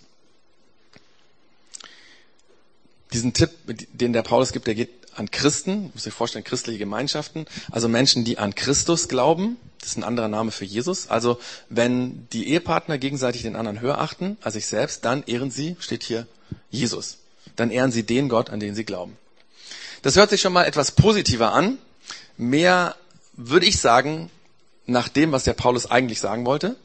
[3.14, 3.52] Diesen Tipp,
[3.92, 8.24] den der Paulus gibt, der geht an Christen, muss sich vorstellen, christliche Gemeinschaften, also Menschen,
[8.24, 9.58] die an Christus glauben.
[9.80, 11.10] Das ist ein anderer Name für Jesus.
[11.10, 15.76] Also wenn die Ehepartner gegenseitig den anderen höher achten als sich selbst, dann ehren sie,
[15.80, 16.28] steht hier,
[16.70, 17.18] Jesus.
[17.56, 19.18] Dann ehren sie den Gott, an den sie glauben.
[20.02, 21.78] Das hört sich schon mal etwas positiver an
[22.42, 22.96] mehr,
[23.34, 24.30] würde ich sagen,
[24.86, 26.76] nach dem, was der Paulus eigentlich sagen wollte.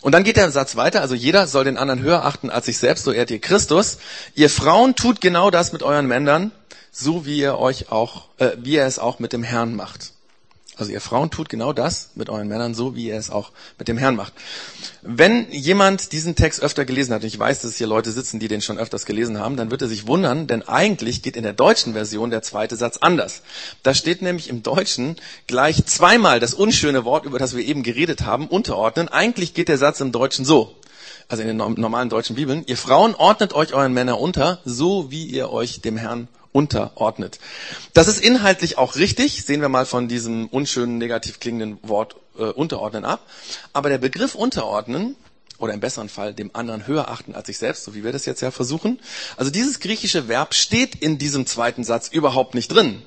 [0.00, 2.78] Und dann geht der Satz weiter, also jeder soll den anderen höher achten als sich
[2.78, 3.98] selbst, so ehrt ihr Christus.
[4.34, 6.52] Ihr Frauen tut genau das mit euren Männern,
[6.92, 10.12] so wie ihr euch auch, äh, wie ihr es auch mit dem Herrn macht.
[10.80, 13.86] Also ihr Frauen tut genau das mit euren Männern, so wie ihr es auch mit
[13.86, 14.32] dem Herrn macht.
[15.02, 18.48] Wenn jemand diesen Text öfter gelesen hat, und ich weiß, dass hier Leute sitzen, die
[18.48, 21.52] den schon öfters gelesen haben, dann wird er sich wundern, denn eigentlich geht in der
[21.52, 23.42] deutschen Version der zweite Satz anders.
[23.82, 25.16] Da steht nämlich im Deutschen
[25.46, 29.08] gleich zweimal das unschöne Wort, über das wir eben geredet haben, unterordnen.
[29.08, 30.76] Eigentlich geht der Satz im Deutschen so
[31.28, 35.26] also in den normalen deutschen Bibeln, ihr Frauen ordnet euch euren Männern unter, so wie
[35.26, 37.38] ihr euch dem Herrn unterordnet.
[37.92, 42.44] Das ist inhaltlich auch richtig, sehen wir mal von diesem unschönen, negativ klingenden Wort äh,
[42.44, 43.26] unterordnen ab.
[43.72, 45.16] Aber der Begriff unterordnen,
[45.60, 48.24] oder im besseren Fall dem anderen höher achten als sich selbst, so wie wir das
[48.24, 48.98] jetzt ja versuchen.
[49.36, 53.02] Also dieses griechische Verb steht in diesem zweiten Satz überhaupt nicht drin.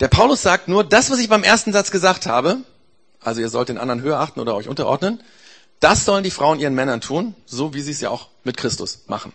[0.00, 2.58] Der Paulus sagt nur, das, was ich beim ersten Satz gesagt habe,
[3.20, 5.22] also ihr sollt den anderen höher achten oder euch unterordnen,
[5.80, 9.04] das sollen die Frauen ihren Männern tun, so wie sie es ja auch mit Christus
[9.06, 9.32] machen.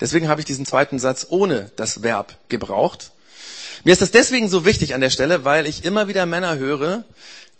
[0.00, 3.12] Deswegen habe ich diesen zweiten Satz ohne das Verb gebraucht.
[3.84, 7.04] Mir ist das deswegen so wichtig an der Stelle, weil ich immer wieder Männer höre,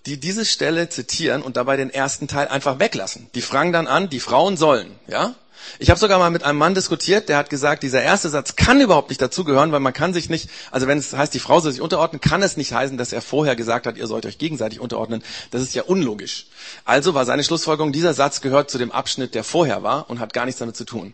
[0.07, 3.29] die diese Stelle zitieren und dabei den ersten Teil einfach weglassen.
[3.35, 5.35] Die fragen dann an, die Frauen sollen, ja?
[5.79, 8.81] Ich habe sogar mal mit einem Mann diskutiert, der hat gesagt, dieser erste Satz kann
[8.81, 11.73] überhaupt nicht dazugehören, weil man kann sich nicht, also wenn es heißt, die Frau soll
[11.73, 14.81] sich unterordnen, kann es nicht heißen, dass er vorher gesagt hat, ihr sollt euch gegenseitig
[14.81, 15.23] unterordnen.
[15.51, 16.47] Das ist ja unlogisch.
[16.85, 20.33] Also war seine Schlussfolgerung, dieser Satz gehört zu dem Abschnitt, der vorher war und hat
[20.33, 21.13] gar nichts damit zu tun.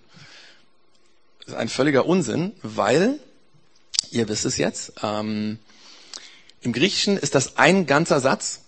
[1.45, 3.19] Das ist ein völliger Unsinn, weil,
[4.11, 5.59] ihr wisst es jetzt, ähm,
[6.63, 8.61] im Griechischen ist das ein ganzer Satz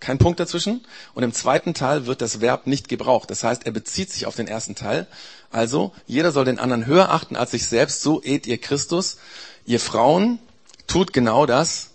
[0.00, 0.84] kein Punkt dazwischen.
[1.14, 3.30] Und im zweiten Teil wird das Verb nicht gebraucht.
[3.30, 5.06] Das heißt, er bezieht sich auf den ersten Teil.
[5.50, 8.02] Also, jeder soll den anderen höher achten als sich selbst.
[8.02, 9.18] So eht ihr Christus.
[9.66, 10.38] Ihr Frauen
[10.86, 11.90] tut genau das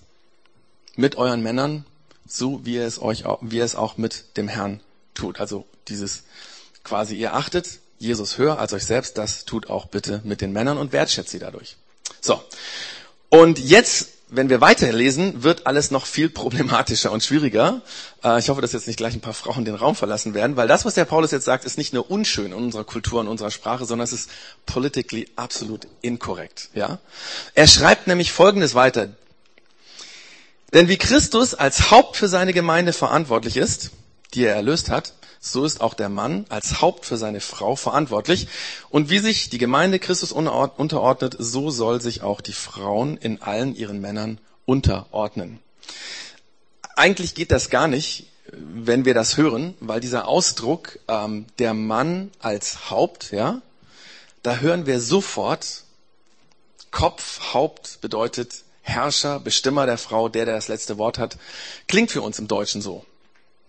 [0.96, 1.86] mit euren Männern,
[2.28, 4.80] so wie ihr es euch, wie ihr es auch mit dem Herrn
[5.16, 5.40] tut.
[5.40, 6.24] Also, dieses
[6.84, 9.18] quasi, ihr achtet Jesus höher als euch selbst.
[9.18, 11.78] Das tut auch bitte mit den Männern und wertschätzt sie dadurch.
[12.22, 12.42] So.
[13.30, 17.82] Und jetzt wenn wir weiterlesen, wird alles noch viel problematischer und schwieriger.
[18.24, 20.68] Äh, ich hoffe, dass jetzt nicht gleich ein paar Frauen den Raum verlassen werden, weil
[20.68, 23.52] das, was der Paulus jetzt sagt, ist nicht nur unschön in unserer Kultur und unserer
[23.52, 24.30] Sprache, sondern es ist
[24.66, 26.70] politically absolut inkorrekt.
[26.74, 27.00] Ja?
[27.54, 29.10] Er schreibt nämlich Folgendes weiter.
[30.74, 33.92] Denn wie Christus als Haupt für seine Gemeinde verantwortlich ist,
[34.36, 38.48] die er erlöst hat, so ist auch der Mann als Haupt für seine Frau verantwortlich.
[38.90, 43.76] Und wie sich die Gemeinde Christus unterordnet, so soll sich auch die Frauen in allen
[43.76, 45.60] ihren Männern unterordnen.
[46.96, 52.32] Eigentlich geht das gar nicht, wenn wir das hören, weil dieser Ausdruck ähm, der Mann
[52.40, 53.62] als Haupt, ja,
[54.44, 55.84] da hören wir sofort
[56.92, 61.38] Kopf, Haupt bedeutet Herrscher, Bestimmer der Frau, der, der das letzte Wort hat.
[61.88, 63.04] Klingt für uns im Deutschen so.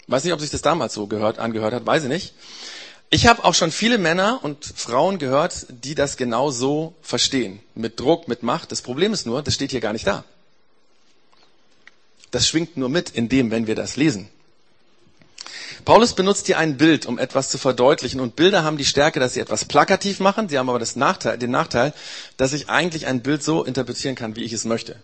[0.06, 2.34] Weiß nicht, ob sich das damals so gehört, angehört hat, weiß ich nicht.
[3.10, 7.60] Ich habe auch schon viele Männer und Frauen gehört, die das genau so verstehen.
[7.74, 8.72] Mit Druck, mit Macht.
[8.72, 10.24] Das Problem ist nur, das steht hier gar nicht da.
[12.30, 14.28] Das schwingt nur mit in dem, wenn wir das lesen.
[15.84, 18.20] Paulus benutzt hier ein Bild, um etwas zu verdeutlichen.
[18.20, 20.48] Und Bilder haben die Stärke, dass sie etwas plakativ machen.
[20.48, 21.92] Sie haben aber Nachteil, den Nachteil,
[22.36, 24.96] dass ich eigentlich ein Bild so interpretieren kann, wie ich es möchte.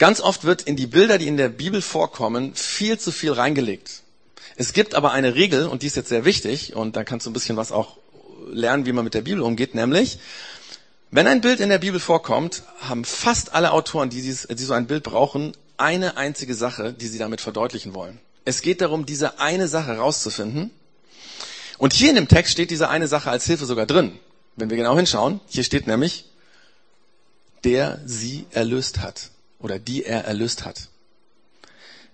[0.00, 4.00] Ganz oft wird in die Bilder, die in der Bibel vorkommen, viel zu viel reingelegt.
[4.56, 7.30] Es gibt aber eine Regel, und die ist jetzt sehr wichtig, und da kannst du
[7.30, 7.98] ein bisschen was auch
[8.50, 10.18] lernen, wie man mit der Bibel umgeht, nämlich,
[11.10, 14.72] wenn ein Bild in der Bibel vorkommt, haben fast alle Autoren, die, dieses, die so
[14.72, 18.20] ein Bild brauchen, eine einzige Sache, die sie damit verdeutlichen wollen.
[18.46, 20.70] Es geht darum, diese eine Sache rauszufinden.
[21.76, 24.18] Und hier in dem Text steht diese eine Sache als Hilfe sogar drin.
[24.56, 26.24] Wenn wir genau hinschauen, hier steht nämlich,
[27.64, 29.30] der sie erlöst hat
[29.60, 30.88] oder die er erlöst hat.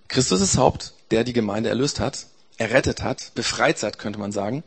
[0.07, 4.63] Christus ist Haupt, der die Gemeinde erlöst hat, errettet hat, befreit hat, könnte man sagen.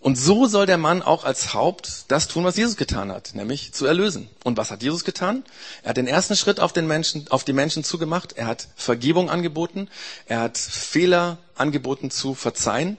[0.00, 3.72] Und so soll der Mann auch als Haupt das tun, was Jesus getan hat, nämlich
[3.72, 4.28] zu erlösen.
[4.44, 5.42] Und was hat Jesus getan?
[5.82, 8.34] Er hat den ersten Schritt auf den Menschen, auf die Menschen zugemacht.
[8.36, 9.88] Er hat Vergebung angeboten.
[10.26, 12.98] Er hat Fehler angeboten zu verzeihen.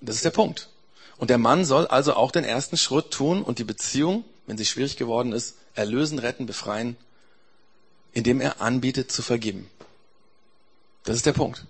[0.00, 0.68] Das ist der Punkt.
[1.16, 4.66] Und der Mann soll also auch den ersten Schritt tun und die Beziehung, wenn sie
[4.66, 6.96] schwierig geworden ist, erlösen, retten, befreien
[8.16, 9.68] indem er anbietet zu vergeben.
[11.04, 11.66] Das ist der Punkt.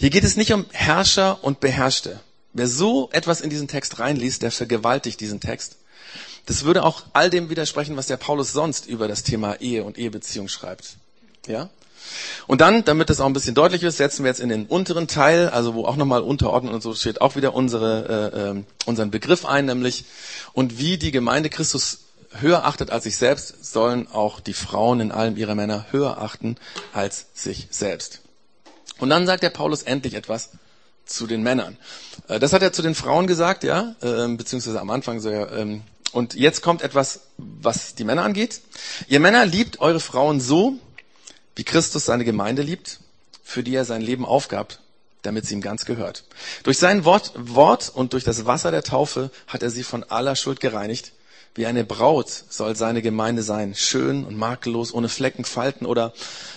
[0.00, 2.18] Hier geht es nicht um Herrscher und Beherrschte.
[2.54, 5.76] Wer so etwas in diesen Text reinliest, der vergewaltigt diesen Text.
[6.46, 9.98] Das würde auch all dem widersprechen, was der Paulus sonst über das Thema Ehe und
[9.98, 10.96] Ehebeziehung schreibt.
[11.46, 11.68] Ja?
[12.46, 15.08] Und dann, damit das auch ein bisschen deutlich ist, setzen wir jetzt in den unteren
[15.08, 19.10] Teil, also wo auch nochmal Unterordnung und so steht, auch wieder unsere, äh, äh, unseren
[19.10, 20.06] Begriff ein, nämlich
[20.54, 22.05] und wie die Gemeinde Christus
[22.40, 26.56] höher achtet als sich selbst, sollen auch die Frauen in allem ihre Männer höher achten
[26.92, 28.20] als sich selbst.
[28.98, 30.50] Und dann sagt der Paulus endlich etwas
[31.04, 31.76] zu den Männern.
[32.28, 35.50] Äh, das hat er zu den Frauen gesagt, ja, ähm, beziehungsweise am Anfang so ja.
[35.52, 38.60] Ähm, und jetzt kommt etwas, was die Männer angeht.
[39.06, 40.78] Ihr Männer liebt eure Frauen so,
[41.54, 43.00] wie Christus seine Gemeinde liebt,
[43.42, 44.78] für die er sein Leben aufgab,
[45.22, 46.24] damit sie ihm ganz gehört.
[46.62, 50.36] Durch sein Wort, Wort und durch das Wasser der Taufe hat er sie von aller
[50.36, 51.12] Schuld gereinigt
[51.56, 56.12] wie eine Braut soll seine Gemeinde sein, schön und makellos, ohne Flecken, Falten oder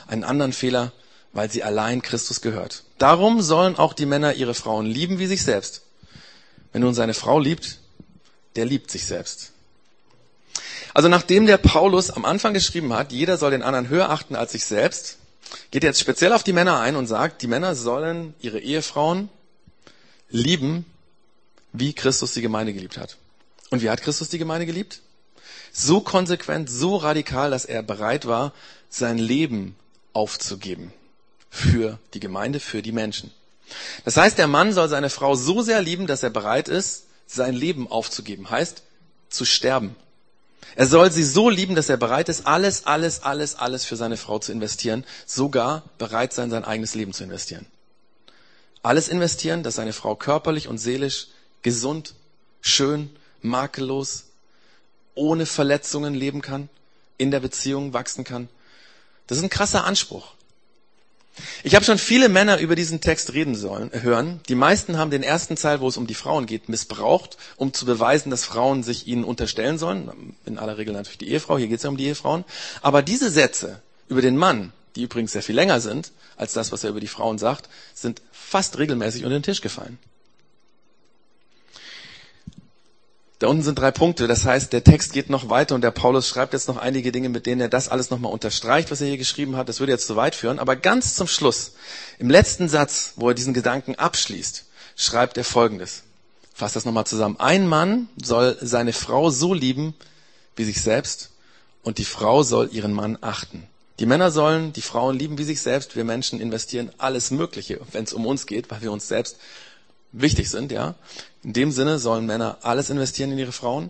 [0.07, 0.91] einen anderen Fehler,
[1.31, 2.83] weil sie allein Christus gehört.
[2.97, 5.83] Darum sollen auch die Männer ihre Frauen lieben wie sich selbst.
[6.73, 7.79] Wenn nun seine Frau liebt,
[8.55, 9.51] der liebt sich selbst.
[10.93, 14.51] Also nachdem der Paulus am Anfang geschrieben hat, jeder soll den anderen höher achten als
[14.51, 15.17] sich selbst,
[15.71, 19.29] geht er jetzt speziell auf die Männer ein und sagt, die Männer sollen ihre Ehefrauen
[20.29, 20.85] lieben,
[21.71, 23.17] wie Christus die Gemeinde geliebt hat.
[23.69, 25.01] Und wie hat Christus die Gemeinde geliebt?
[25.71, 28.53] So konsequent, so radikal, dass er bereit war,
[28.89, 29.75] sein Leben
[30.13, 30.91] aufzugeben
[31.49, 33.32] für die Gemeinde, für die Menschen.
[34.05, 37.53] Das heißt, der Mann soll seine Frau so sehr lieben, dass er bereit ist, sein
[37.53, 38.49] Leben aufzugeben.
[38.49, 38.82] Heißt,
[39.29, 39.95] zu sterben.
[40.75, 44.17] Er soll sie so lieben, dass er bereit ist, alles, alles, alles, alles für seine
[44.17, 45.05] Frau zu investieren.
[45.25, 47.65] Sogar bereit sein, sein eigenes Leben zu investieren.
[48.82, 51.27] Alles investieren, dass seine Frau körperlich und seelisch
[51.62, 52.15] gesund,
[52.62, 53.10] schön,
[53.41, 54.25] makellos,
[55.15, 56.69] ohne Verletzungen leben kann,
[57.17, 58.49] in der Beziehung wachsen kann.
[59.28, 60.34] Das ist ein krasser Anspruch.
[61.63, 64.41] Ich habe schon viele Männer über diesen Text reden sollen, hören.
[64.49, 67.86] Die meisten haben den ersten Teil, wo es um die Frauen geht, missbraucht, um zu
[67.86, 70.36] beweisen, dass Frauen sich ihnen unterstellen sollen.
[70.45, 72.43] In aller Regel natürlich die Ehefrau, hier geht es ja um die Ehefrauen.
[72.82, 76.84] Aber diese Sätze über den Mann, die übrigens sehr viel länger sind als das, was
[76.84, 79.99] er über die Frauen sagt, sind fast regelmäßig unter den Tisch gefallen.
[83.39, 84.28] Da unten sind drei Punkte.
[84.28, 87.30] Das heißt, der Text geht noch weiter und der Paulus schreibt jetzt noch einige Dinge,
[87.30, 89.69] mit denen er das alles nochmal unterstreicht, was er hier geschrieben hat.
[89.69, 90.60] Das würde jetzt zu weit führen.
[90.60, 91.71] Aber ganz zum Schluss,
[92.19, 94.65] im letzten Satz, wo er diesen Gedanken abschließt,
[94.97, 96.04] schreibt er Folgendes.
[96.54, 97.39] Fasst das nochmal zusammen.
[97.39, 99.93] Ein Mann soll seine Frau so lieben
[100.58, 101.30] wie sich selbst
[101.84, 103.63] und die Frau soll ihren Mann achten.
[103.99, 105.95] Die Männer sollen die Frauen lieben wie sich selbst.
[105.95, 109.38] Wir Menschen investieren alles Mögliche, wenn es um uns geht, weil wir uns selbst
[110.12, 110.95] wichtig sind, ja.
[111.43, 113.89] In dem Sinne sollen Männer alles investieren in ihre Frauen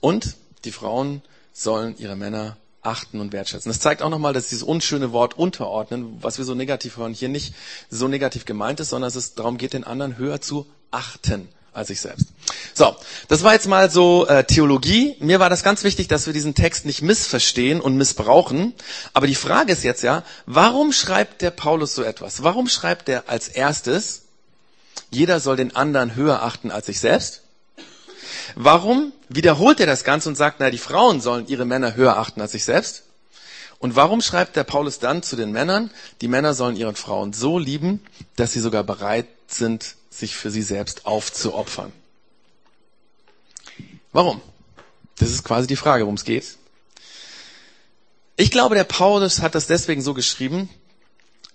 [0.00, 3.70] und die Frauen sollen ihre Männer achten und wertschätzen.
[3.70, 7.28] Das zeigt auch nochmal, dass dieses unschöne Wort unterordnen, was wir so negativ hören, hier
[7.28, 7.54] nicht
[7.90, 11.88] so negativ gemeint ist, sondern dass es darum geht, den anderen höher zu achten als
[11.88, 12.28] sich selbst.
[12.74, 12.96] So,
[13.28, 15.16] das war jetzt mal so äh, Theologie.
[15.20, 18.72] Mir war das ganz wichtig, dass wir diesen Text nicht missverstehen und missbrauchen.
[19.12, 22.42] Aber die Frage ist jetzt ja, warum schreibt der Paulus so etwas?
[22.42, 24.22] Warum schreibt er als erstes,
[25.10, 27.42] jeder soll den anderen höher achten als sich selbst.
[28.54, 32.40] Warum wiederholt er das Ganze und sagt, na, die Frauen sollen ihre Männer höher achten
[32.40, 33.04] als sich selbst?
[33.78, 37.58] Und warum schreibt der Paulus dann zu den Männern, die Männer sollen ihren Frauen so
[37.58, 38.02] lieben,
[38.36, 41.92] dass sie sogar bereit sind, sich für sie selbst aufzuopfern?
[44.12, 44.40] Warum?
[45.18, 46.56] Das ist quasi die Frage, worum es geht.
[48.36, 50.68] Ich glaube, der Paulus hat das deswegen so geschrieben.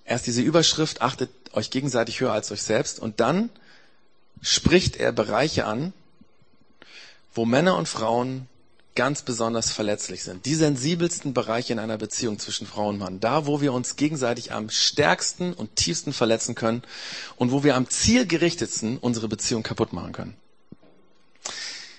[0.06, 3.00] Erst diese Überschrift, achtet euch gegenseitig höher als euch selbst.
[3.00, 3.50] Und dann
[4.42, 5.94] spricht er Bereiche an,
[7.34, 8.48] wo Männer und Frauen
[8.96, 10.46] ganz besonders verletzlich sind.
[10.46, 13.20] Die sensibelsten Bereiche in einer Beziehung zwischen Frau und Mann.
[13.20, 16.84] Da, wo wir uns gegenseitig am stärksten und tiefsten verletzen können
[17.38, 20.36] und wo wir am zielgerichtetsten unsere Beziehung kaputt machen können.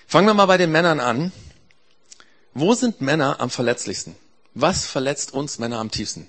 [0.07, 1.31] Fangen wir mal bei den Männern an.
[2.53, 4.15] Wo sind Männer am verletzlichsten?
[4.53, 6.27] Was verletzt uns Männer am tiefsten?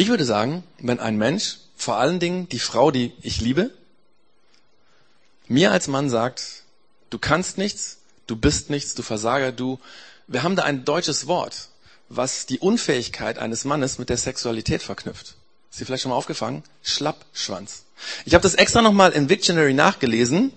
[0.00, 3.70] Ich würde sagen, wenn ein Mensch, vor allen Dingen die Frau, die ich liebe,
[5.46, 6.62] mir als Mann sagt,
[7.10, 9.78] du kannst nichts, du bist nichts, du Versager, du,
[10.26, 11.68] wir haben da ein deutsches Wort,
[12.08, 15.34] was die Unfähigkeit eines Mannes mit der Sexualität verknüpft.
[15.70, 16.62] Ist dir vielleicht schon mal aufgefangen?
[16.82, 17.82] Schlappschwanz.
[18.24, 20.50] Ich habe das extra nochmal im Dictionary nachgelesen.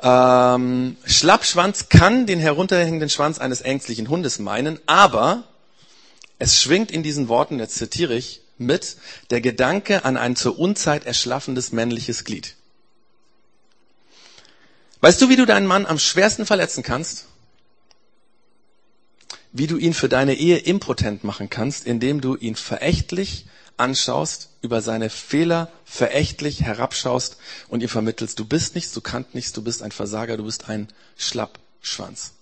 [0.00, 5.44] Ähm, Schlappschwanz kann den herunterhängenden Schwanz eines ängstlichen Hundes meinen, aber
[6.38, 8.96] es schwingt in diesen Worten, jetzt zitiere ich, mit
[9.30, 12.54] der Gedanke an ein zur Unzeit erschlaffendes männliches Glied.
[15.00, 17.26] Weißt du, wie du deinen Mann am schwersten verletzen kannst?
[19.52, 23.46] Wie du ihn für deine Ehe impotent machen kannst, indem du ihn verächtlich
[23.76, 27.36] anschaust, über seine Fehler verächtlich herabschaust
[27.68, 30.68] und ihm vermittelst, du bist nichts, du kannst nichts, du bist ein Versager, du bist
[30.68, 32.32] ein Schlappschwanz.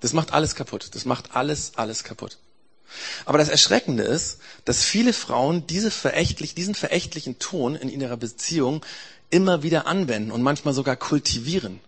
[0.00, 0.90] Das macht alles kaputt.
[0.92, 2.36] Das macht alles, alles kaputt.
[3.24, 8.84] Aber das Erschreckende ist, dass viele Frauen diese verächtlich, diesen verächtlichen Ton in ihrer Beziehung
[9.30, 11.80] immer wieder anwenden und manchmal sogar kultivieren.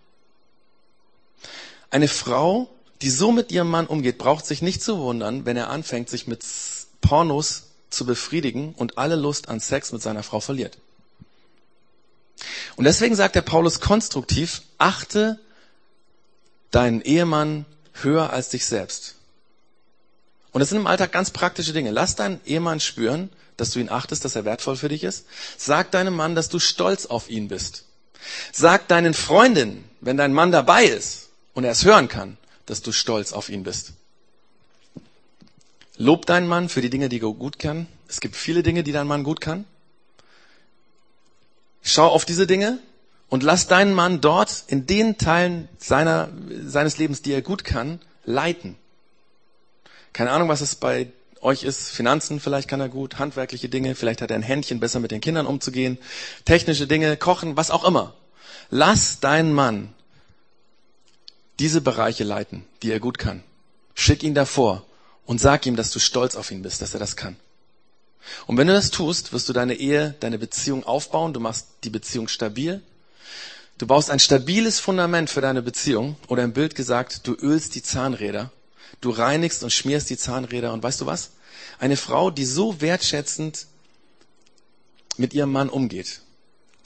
[1.91, 2.69] Eine Frau,
[3.03, 6.27] die so mit ihrem Mann umgeht, braucht sich nicht zu wundern, wenn er anfängt, sich
[6.27, 6.45] mit
[7.01, 10.79] Pornos zu befriedigen und alle Lust an Sex mit seiner Frau verliert.
[12.77, 15.39] Und deswegen sagt der Paulus konstruktiv, achte
[16.71, 17.65] deinen Ehemann
[17.95, 19.16] höher als dich selbst.
[20.57, 21.91] Und das sind im Alltag ganz praktische Dinge.
[21.91, 25.27] Lass deinen Ehemann spüren, dass du ihn achtest, dass er wertvoll für dich ist.
[25.59, 27.85] Sag deinem Mann, dass du stolz auf ihn bist.
[28.53, 32.93] Sag deinen Freundinnen, wenn dein Mann dabei ist und er es hören kann, dass du
[32.93, 33.93] stolz auf ihn bist.
[35.99, 37.87] Lob deinen Mann für die Dinge, die er gut kann.
[38.09, 39.67] Es gibt viele Dinge, die dein Mann gut kann.
[41.83, 42.79] Schau auf diese Dinge
[43.29, 46.31] und lass deinen Mann dort in den Teilen seiner,
[46.65, 48.79] seines Lebens, die er gut kann, leiten.
[50.17, 51.09] Keine Ahnung, was es bei
[51.43, 51.91] euch ist.
[51.91, 55.21] Finanzen vielleicht kann er gut, handwerkliche Dinge, vielleicht hat er ein Händchen, besser mit den
[55.21, 55.99] Kindern umzugehen,
[56.47, 58.15] technische Dinge, Kochen, was auch immer.
[58.71, 59.93] Lass deinen Mann
[61.59, 63.43] diese Bereiche leiten, die er gut kann.
[63.95, 64.87] Schick ihn davor
[65.27, 67.37] und sag ihm, dass du stolz auf ihn bist, dass er das kann.
[68.47, 71.91] Und wenn du das tust, wirst du deine Ehe, deine Beziehung aufbauen, du machst die
[71.91, 72.81] Beziehung stabil,
[73.79, 77.83] Du baust ein stabiles Fundament für deine Beziehung oder im Bild gesagt, du ölst die
[77.83, 78.51] Zahnräder,
[79.01, 81.31] du reinigst und schmierst die Zahnräder und weißt du was?
[81.79, 83.67] Eine Frau, die so wertschätzend
[85.17, 86.21] mit ihrem Mann umgeht,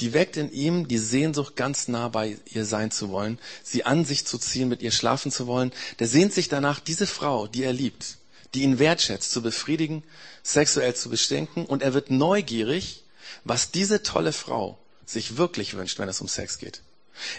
[0.01, 4.05] die weckt in ihm die Sehnsucht, ganz nah bei ihr sein zu wollen, sie an
[4.05, 5.73] sich zu ziehen, mit ihr schlafen zu wollen.
[5.99, 8.17] Der sehnt sich danach, diese Frau, die er liebt,
[8.55, 10.03] die ihn wertschätzt, zu befriedigen,
[10.43, 13.05] sexuell zu bestinken und er wird neugierig,
[13.45, 16.81] was diese tolle Frau sich wirklich wünscht, wenn es um Sex geht.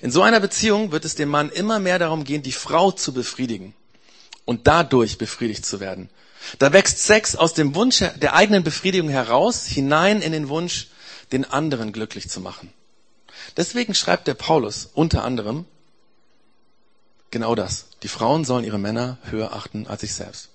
[0.04, 3.14] In so einer Beziehung wird es dem Mann immer mehr darum gehen, die Frau zu
[3.14, 3.74] befriedigen
[4.46, 6.10] und dadurch befriedigt zu werden.
[6.60, 10.88] Da wächst Sex aus dem Wunsch der eigenen Befriedigung heraus, hinein in den Wunsch,
[11.32, 12.74] den anderen glücklich zu machen.
[13.58, 15.66] Deswegen schreibt der Paulus unter anderem
[17.30, 17.86] genau das.
[18.04, 20.50] Die Frauen sollen ihre Männer höher achten als sich selbst.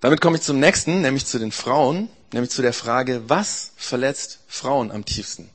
[0.00, 4.40] Damit komme ich zum nächsten, nämlich zu den Frauen, nämlich zu der Frage, was verletzt
[4.48, 5.50] Frauen am tiefsten?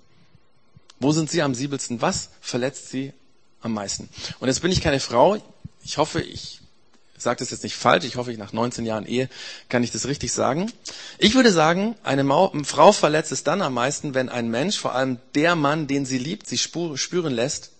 [1.00, 2.02] Wo sind sie am siebelsten?
[2.02, 3.14] Was verletzt sie
[3.62, 4.10] am meisten?
[4.40, 5.38] Und jetzt bin ich keine Frau.
[5.84, 6.60] Ich hoffe, ich
[7.22, 8.06] sage das jetzt nicht falsch.
[8.06, 9.30] Ich hoffe, ich nach 19 Jahren Ehe
[9.68, 10.72] kann ich das richtig sagen.
[11.18, 12.26] Ich würde sagen, eine,
[12.64, 16.18] Frau verletzt es dann am meisten, wenn ein Mensch, vor allem der Mann, den sie
[16.18, 17.72] liebt, sie spüren lässt,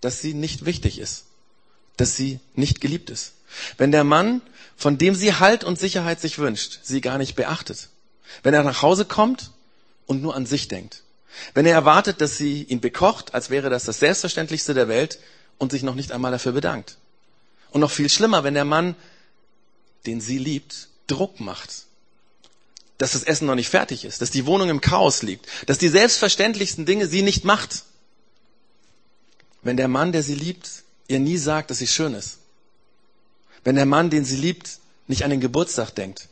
[0.00, 1.24] dass sie nicht wichtig ist,
[1.96, 3.32] dass sie nicht geliebt ist.
[3.78, 4.42] Wenn der Mann,
[4.76, 7.88] von dem sie Halt und Sicherheit sich wünscht, sie gar nicht beachtet.
[8.42, 9.52] Wenn er nach Hause kommt
[10.06, 11.02] und nur an sich denkt.
[11.52, 15.18] Wenn er erwartet, dass sie ihn bekocht, als wäre das das Selbstverständlichste der Welt
[15.58, 16.96] und sich noch nicht einmal dafür bedankt.
[17.74, 18.94] Und noch viel schlimmer, wenn der Mann,
[20.06, 21.84] den sie liebt, Druck macht.
[22.96, 25.88] Dass das Essen noch nicht fertig ist, dass die Wohnung im Chaos liegt, dass die
[25.88, 27.82] selbstverständlichsten Dinge sie nicht macht.
[29.62, 32.38] Wenn der Mann, der sie liebt, ihr nie sagt, dass sie schön ist.
[33.64, 36.28] Wenn der Mann, den sie liebt, nicht an den Geburtstag denkt.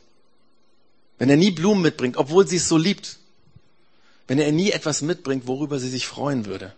[1.19, 3.19] Wenn er nie Blumen mitbringt, obwohl sie es so liebt
[4.27, 6.73] wenn er nie etwas mitbringt, worüber sie sich freuen würde.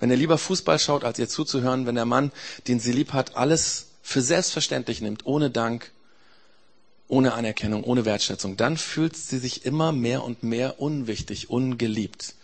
[0.00, 2.32] Wenn er lieber Fußball schaut, als ihr zuzuhören, wenn der Mann,
[2.66, 5.92] den sie lieb hat, alles für selbstverständlich nimmt, ohne Dank,
[7.08, 12.34] ohne Anerkennung, ohne Wertschätzung, dann fühlt sie sich immer mehr und mehr unwichtig, ungeliebt.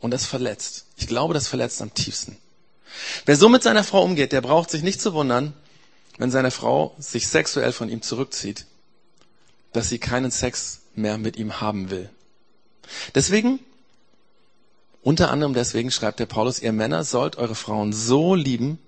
[0.00, 0.86] Und das verletzt.
[0.96, 2.36] Ich glaube, das verletzt am tiefsten.
[3.26, 5.54] Wer so mit seiner Frau umgeht, der braucht sich nicht zu wundern,
[6.18, 8.66] wenn seine Frau sich sexuell von ihm zurückzieht,
[9.72, 12.10] dass sie keinen Sex mehr mit ihm haben will.
[13.14, 13.60] Deswegen
[15.02, 18.78] unter anderem deswegen schreibt der Paulus, ihr Männer sollt eure Frauen so lieben,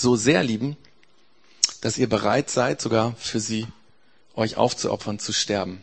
[0.00, 0.76] so sehr lieben,
[1.80, 3.66] dass ihr bereit seid, sogar für sie
[4.34, 5.82] euch aufzuopfern, zu sterben.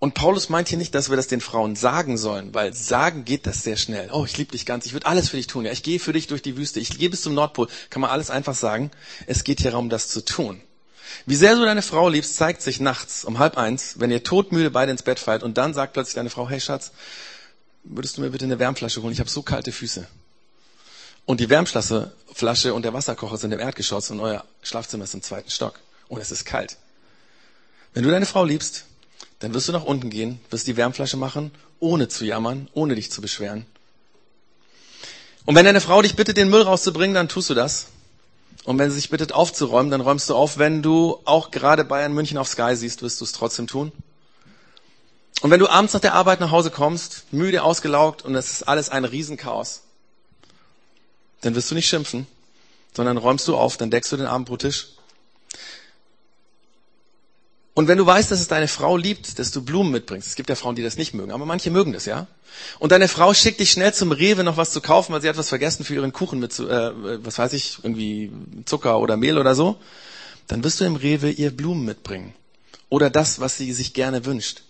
[0.00, 3.46] Und Paulus meint hier nicht, dass wir das den Frauen sagen sollen, weil sagen geht
[3.46, 4.10] das sehr schnell.
[4.12, 5.64] Oh, ich liebe dich ganz, ich würde alles für dich tun.
[5.64, 7.66] Ja, ich gehe für dich durch die Wüste, ich gehe bis zum Nordpol.
[7.90, 8.92] Kann man alles einfach sagen.
[9.26, 10.60] Es geht hier darum, das zu tun.
[11.26, 14.70] Wie sehr du deine Frau liebst, zeigt sich nachts um halb eins, wenn ihr todmüde
[14.70, 16.92] beide ins Bett fallt und dann sagt plötzlich deine Frau, hey Schatz,
[17.88, 19.12] würdest du mir bitte eine Wärmflasche holen?
[19.12, 20.06] Ich habe so kalte Füße.
[21.24, 25.50] Und die Wärmflasche und der Wasserkocher sind im Erdgeschoss und euer Schlafzimmer ist im zweiten
[25.50, 25.78] Stock.
[26.08, 26.76] Und es ist kalt.
[27.92, 28.84] Wenn du deine Frau liebst,
[29.40, 33.10] dann wirst du nach unten gehen, wirst die Wärmflasche machen, ohne zu jammern, ohne dich
[33.10, 33.66] zu beschweren.
[35.44, 37.86] Und wenn deine Frau dich bittet, den Müll rauszubringen, dann tust du das.
[38.64, 40.58] Und wenn sie sich bittet aufzuräumen, dann räumst du auf.
[40.58, 43.92] Wenn du auch gerade Bayern München auf Sky siehst, wirst du es trotzdem tun.
[45.40, 48.62] Und wenn du abends nach der Arbeit nach Hause kommst, müde, ausgelaugt und es ist
[48.64, 49.82] alles ein Riesenchaos,
[51.42, 52.26] dann wirst du nicht schimpfen,
[52.94, 54.88] sondern räumst du auf, dann deckst du den Abendbrottisch
[57.78, 60.48] und wenn du weißt, dass es deine Frau liebt, dass du Blumen mitbringst, es gibt
[60.48, 62.26] ja Frauen, die das nicht mögen, aber manche mögen das, ja.
[62.80, 65.36] Und deine Frau schickt dich schnell zum Rewe noch was zu kaufen, weil sie hat
[65.36, 66.90] was vergessen für ihren Kuchen mit, äh,
[67.24, 68.32] was weiß ich, irgendwie
[68.64, 69.78] Zucker oder Mehl oder so,
[70.48, 72.34] dann wirst du im Rewe ihr Blumen mitbringen.
[72.88, 74.62] Oder das, was sie sich gerne wünscht.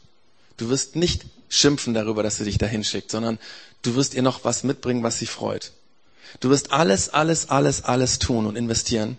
[0.58, 3.38] Du wirst nicht schimpfen darüber, dass sie dich dahin schickt, sondern
[3.82, 5.72] du wirst ihr noch was mitbringen, was sie freut.
[6.40, 9.16] Du wirst alles, alles, alles, alles tun und investieren,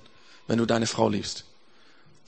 [0.48, 1.46] wenn du deine Frau liebst.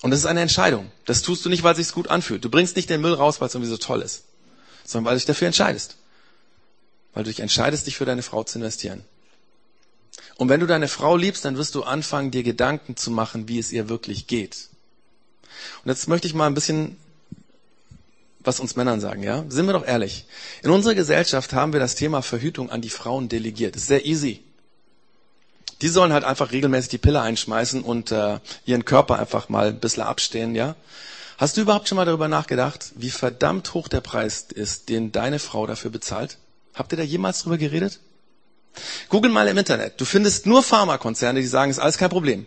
[0.02, 0.92] Und das ist eine Entscheidung.
[1.06, 2.44] Das tust du nicht, weil es sich gut anfühlt.
[2.44, 4.24] Du bringst nicht den Müll raus, weil es irgendwie so toll ist,
[4.84, 5.98] sondern weil du dich dafür entscheidest.
[7.14, 9.04] Weil du dich entscheidest, dich für deine Frau zu investieren.
[10.38, 13.60] Und wenn du deine Frau liebst, dann wirst du anfangen, dir Gedanken zu machen, wie
[13.60, 14.70] es ihr wirklich geht.
[15.84, 16.98] Und jetzt möchte ich mal ein bisschen
[18.44, 19.46] was uns Männern sagen, ja?
[19.50, 20.26] Sind wir doch ehrlich.
[20.64, 23.76] In unserer Gesellschaft haben wir das Thema Verhütung an die Frauen delegiert.
[23.76, 24.44] Das ist sehr easy.
[25.82, 29.80] Die sollen halt einfach regelmäßig die Pille einschmeißen und äh, ihren Körper einfach mal ein
[29.80, 30.76] bisschen abstehen, ja?
[31.38, 35.40] Hast du überhaupt schon mal darüber nachgedacht, wie verdammt hoch der Preis ist, den deine
[35.40, 36.38] Frau dafür bezahlt?
[36.76, 38.00] Habt ihr da jemals drüber geredet?
[39.10, 40.00] Google mal im Internet.
[40.00, 42.46] Du findest nur Pharmakonzerne, die sagen, ist alles kein Problem.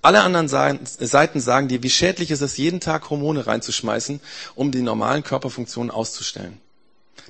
[0.00, 4.20] Alle anderen Seiten sagen dir, wie schädlich ist es, jeden Tag Hormone reinzuschmeißen,
[4.54, 6.60] um die normalen Körperfunktionen auszustellen.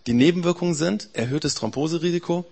[0.06, 2.44] Die Nebenwirkungen sind erhöhtes Thromboserisiko,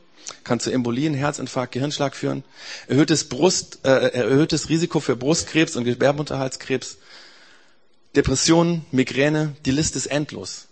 [0.43, 2.45] kann zu Embolien, Herzinfarkt, Gehirnschlag führen,
[2.89, 6.99] erhöhtes, Brust, äh, erhöhtes Risiko für Brustkrebs und Gebärmutterhalskrebs,
[8.17, 10.67] Depressionen, Migräne, die Liste ist endlos.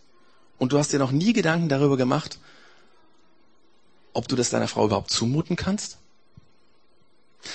[0.59, 2.39] Und du hast dir noch nie Gedanken darüber gemacht,
[4.15, 5.99] ob du das deiner Frau überhaupt zumuten kannst?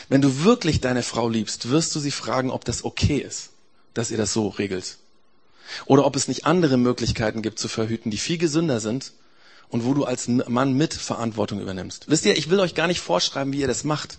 [0.07, 3.49] Wenn du wirklich deine Frau liebst, wirst du sie fragen, ob das okay ist,
[3.93, 4.97] dass ihr das so regelt.
[5.85, 9.13] Oder ob es nicht andere Möglichkeiten gibt zu verhüten, die viel gesünder sind
[9.69, 12.09] und wo du als Mann mit Verantwortung übernimmst.
[12.09, 14.17] Wisst ihr, ich will euch gar nicht vorschreiben, wie ihr das macht.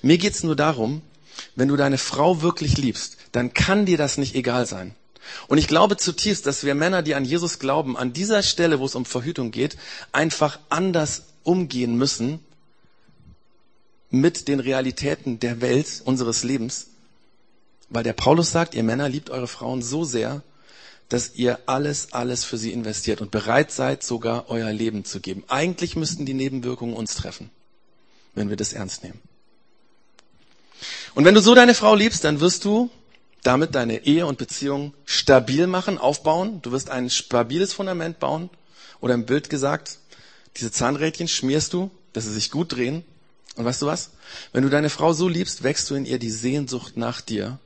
[0.00, 1.02] Mir geht's nur darum,
[1.56, 4.94] wenn du deine Frau wirklich liebst, dann kann dir das nicht egal sein.
[5.48, 8.84] Und ich glaube zutiefst, dass wir Männer, die an Jesus glauben, an dieser Stelle, wo
[8.84, 9.76] es um Verhütung geht,
[10.12, 12.40] einfach anders umgehen müssen
[14.12, 16.88] mit den Realitäten der Welt, unseres Lebens.
[17.88, 20.42] Weil der Paulus sagt, ihr Männer liebt eure Frauen so sehr,
[21.08, 25.44] dass ihr alles, alles für sie investiert und bereit seid, sogar euer Leben zu geben.
[25.48, 27.50] Eigentlich müssten die Nebenwirkungen uns treffen,
[28.34, 29.20] wenn wir das ernst nehmen.
[31.14, 32.90] Und wenn du so deine Frau liebst, dann wirst du
[33.42, 36.60] damit deine Ehe und Beziehung stabil machen, aufbauen.
[36.62, 38.50] Du wirst ein stabiles Fundament bauen.
[39.00, 39.98] Oder im Bild gesagt,
[40.56, 43.04] diese Zahnrädchen schmierst du, dass sie sich gut drehen.
[43.56, 44.10] Und weißt du was?
[44.52, 47.58] Wenn du deine Frau so liebst, wächst du in ihr die Sehnsucht nach dir,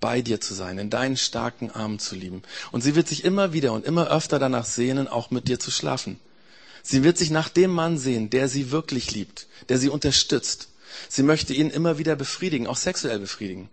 [0.00, 2.42] bei dir zu sein, in deinen starken Armen zu lieben.
[2.72, 5.70] Und sie wird sich immer wieder und immer öfter danach sehnen, auch mit dir zu
[5.70, 6.18] schlafen.
[6.82, 10.68] Sie wird sich nach dem Mann sehen, der sie wirklich liebt, der sie unterstützt.
[11.08, 13.70] Sie möchte ihn immer wieder befriedigen, auch sexuell befriedigen.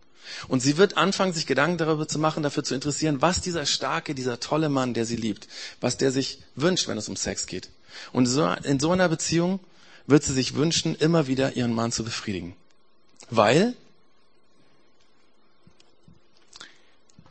[0.47, 4.15] Und sie wird anfangen, sich Gedanken darüber zu machen, dafür zu interessieren, was dieser starke,
[4.15, 5.47] dieser tolle Mann, der sie liebt,
[5.82, 7.69] was der sich wünscht, wenn es um Sex geht.
[8.13, 8.30] Und
[8.63, 9.59] in so einer Beziehung
[10.08, 12.56] wird sie sich wünschen, immer wieder ihren Mann zu befriedigen.
[13.30, 13.76] Weil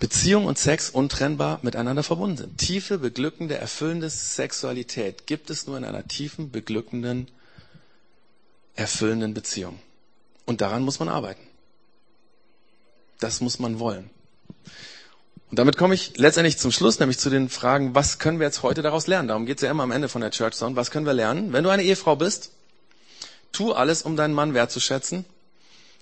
[0.00, 2.58] Beziehung und Sex untrennbar miteinander verbunden sind.
[2.58, 7.28] Tiefe, beglückende, erfüllende Sexualität gibt es nur in einer tiefen, beglückenden,
[8.76, 9.78] erfüllenden Beziehung.
[10.46, 11.46] Und daran muss man arbeiten.
[13.20, 14.08] Das muss man wollen.
[15.50, 18.62] Und damit komme ich letztendlich zum Schluss, nämlich zu den Fragen, was können wir jetzt
[18.62, 19.28] heute daraus lernen?
[19.28, 20.76] Darum geht es ja immer am Ende von der Church Zone.
[20.76, 21.52] Was können wir lernen?
[21.52, 22.52] Wenn du eine Ehefrau bist,
[23.52, 25.24] tu alles, um deinen Mann wertzuschätzen,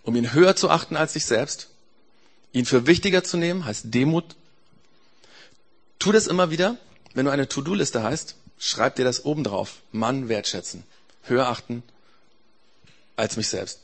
[0.03, 1.69] um ihn höher zu achten als dich selbst,
[2.53, 4.37] ihn für wichtiger zu nehmen, heißt Demut.
[5.99, 6.77] Tu das immer wieder.
[7.15, 9.77] Wenn du eine To-Do-Liste hast, schreib dir das oben drauf.
[9.93, 10.85] Mann wertschätzen,
[11.25, 11.83] höher achten
[13.17, 13.81] als mich selbst.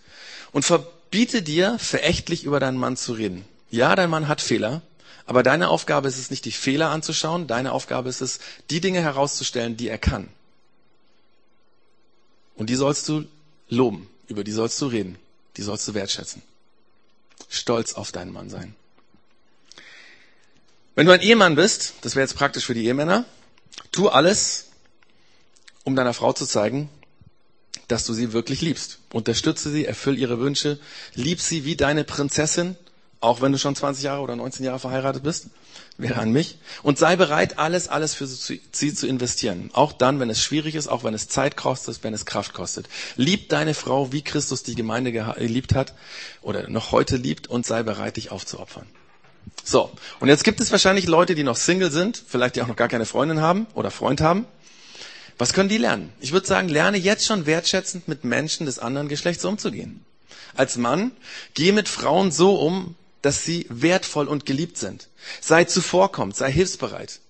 [0.52, 3.44] Und verbiete dir, verächtlich über deinen Mann zu reden.
[3.70, 4.82] Ja, dein Mann hat Fehler,
[5.26, 7.46] aber deine Aufgabe ist es nicht, die Fehler anzuschauen.
[7.46, 8.38] Deine Aufgabe ist es,
[8.70, 10.28] die Dinge herauszustellen, die er kann.
[12.56, 13.24] Und die sollst du
[13.68, 14.08] loben.
[14.28, 15.18] Über die sollst du reden.
[15.56, 16.42] Die sollst du wertschätzen.
[17.48, 18.74] Stolz auf deinen Mann sein.
[20.94, 23.24] Wenn du ein Ehemann bist, das wäre jetzt praktisch für die Ehemänner,
[23.90, 24.66] tu alles,
[25.82, 26.88] um deiner Frau zu zeigen,
[27.88, 28.98] dass du sie wirklich liebst.
[29.12, 30.78] Unterstütze sie, erfüll ihre Wünsche,
[31.14, 32.76] lieb sie wie deine Prinzessin,
[33.20, 35.46] auch wenn du schon 20 Jahre oder 19 Jahre verheiratet bist,
[35.96, 36.58] wäre an mich.
[36.82, 39.70] Und sei bereit, alles, alles für sie zu investieren.
[39.72, 42.88] Auch dann, wenn es schwierig ist, auch wenn es Zeit kostet, wenn es Kraft kostet.
[43.16, 45.94] Lieb deine Frau, wie Christus die Gemeinde geliebt hat
[46.42, 48.86] oder noch heute liebt und sei bereit, dich aufzuopfern.
[49.62, 49.90] So.
[50.20, 52.88] Und jetzt gibt es wahrscheinlich Leute, die noch Single sind, vielleicht die auch noch gar
[52.88, 54.46] keine Freundin haben oder Freund haben.
[55.38, 56.12] Was können die lernen?
[56.20, 60.04] Ich würde sagen, lerne jetzt schon wertschätzend mit Menschen des anderen Geschlechts umzugehen.
[60.54, 61.10] Als Mann,
[61.54, 65.08] geh mit Frauen so um, dass sie wertvoll und geliebt sind.
[65.40, 67.20] Sei zuvorkommend, sei hilfsbereit.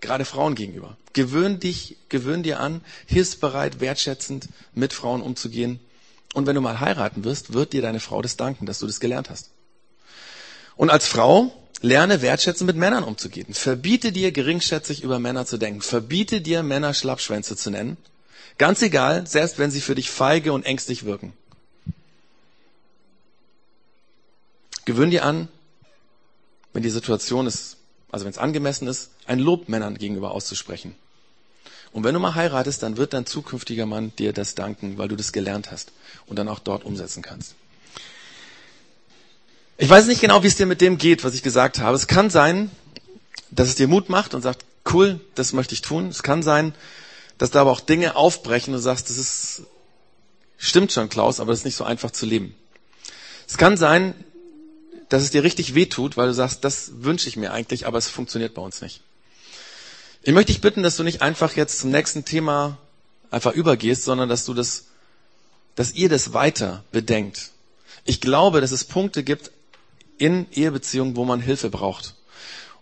[0.00, 0.96] Gerade Frauen gegenüber.
[1.12, 5.80] Gewöhn dich, gewöhn dir an, hilfsbereit, wertschätzend mit Frauen umzugehen.
[6.32, 8.98] Und wenn du mal heiraten wirst, wird dir deine Frau das danken, dass du das
[8.98, 9.50] gelernt hast.
[10.76, 13.52] Und als Frau lerne wertschätzend mit Männern umzugehen.
[13.52, 15.82] Verbiete dir geringschätzig über Männer zu denken.
[15.82, 17.98] Verbiete dir Männer Schlappschwänze zu nennen.
[18.56, 21.34] Ganz egal, selbst wenn sie für dich feige und ängstlich wirken.
[24.86, 25.48] Gewöhn dir an,
[26.72, 27.76] wenn die Situation ist,
[28.10, 30.94] also wenn es angemessen ist, ein Lob Männern gegenüber auszusprechen.
[31.92, 35.16] Und wenn du mal heiratest, dann wird dein zukünftiger Mann dir das danken, weil du
[35.16, 35.92] das gelernt hast
[36.26, 37.54] und dann auch dort umsetzen kannst.
[39.78, 41.96] Ich weiß nicht genau, wie es dir mit dem geht, was ich gesagt habe.
[41.96, 42.70] Es kann sein,
[43.50, 46.08] dass es dir Mut macht und sagt, cool, das möchte ich tun.
[46.08, 46.74] Es kann sein,
[47.38, 49.62] dass da aber auch Dinge aufbrechen und du sagst, das ist,
[50.58, 52.54] stimmt schon, Klaus, aber das ist nicht so einfach zu leben.
[53.48, 54.14] Es kann sein,
[55.08, 58.08] dass es dir richtig wehtut, weil du sagst, das wünsche ich mir eigentlich, aber es
[58.08, 59.00] funktioniert bei uns nicht.
[60.22, 62.78] Ich möchte dich bitten, dass du nicht einfach jetzt zum nächsten Thema
[63.30, 64.86] einfach übergehst, sondern dass du das,
[65.76, 67.50] dass ihr das weiter bedenkt.
[68.04, 69.52] Ich glaube, dass es Punkte gibt
[70.18, 72.14] in Ehebeziehungen, wo man Hilfe braucht.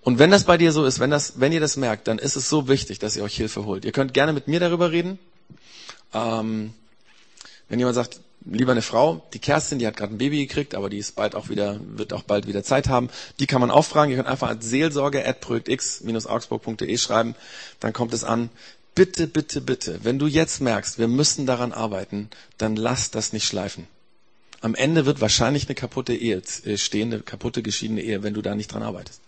[0.01, 2.37] Und wenn das bei dir so ist, wenn das, wenn ihr das merkt, dann ist
[2.37, 3.85] es so wichtig, dass ihr euch Hilfe holt.
[3.85, 5.19] Ihr könnt gerne mit mir darüber reden.
[6.13, 6.75] Ähm,
[7.69, 10.91] wenn jemand sagt, lieber eine Frau, die Kerstin, die hat gerade ein Baby gekriegt, aber
[10.91, 13.85] die ist bald auch wieder, wird auch bald wieder Zeit haben, die kann man auch
[13.85, 14.11] fragen.
[14.11, 17.35] Ihr könnt einfach als Seelsorge at projektx-augsburg.de schreiben,
[17.81, 18.51] dann kommt es an.
[18.95, 22.29] Bitte, bitte, bitte, wenn du jetzt merkst, wir müssen daran arbeiten,
[22.59, 23.89] dann lass das nicht schleifen.
[24.61, 28.41] Am Ende wird wahrscheinlich eine kaputte Ehe äh, stehen, eine kaputte geschiedene Ehe, wenn du
[28.41, 29.21] da nicht dran arbeitest.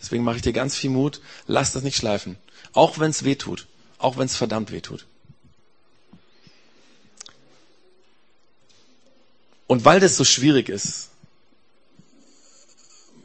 [0.00, 1.20] Deswegen mache ich dir ganz viel Mut.
[1.46, 2.36] Lass das nicht schleifen.
[2.72, 3.66] Auch wenn es weh tut.
[3.98, 5.06] Auch wenn es verdammt weh tut.
[9.66, 11.08] Und weil das so schwierig ist,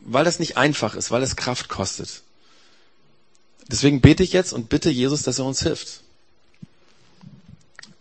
[0.03, 2.23] weil das nicht einfach ist, weil es Kraft kostet,
[3.67, 6.01] deswegen bete ich jetzt und bitte Jesus, dass er uns hilft.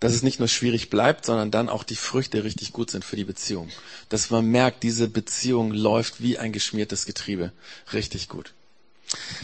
[0.00, 3.16] Dass es nicht nur schwierig bleibt, sondern dann auch die Früchte richtig gut sind für
[3.16, 3.68] die Beziehung.
[4.08, 7.52] Dass man merkt, diese Beziehung läuft wie ein geschmiertes Getriebe.
[7.92, 8.54] Richtig gut.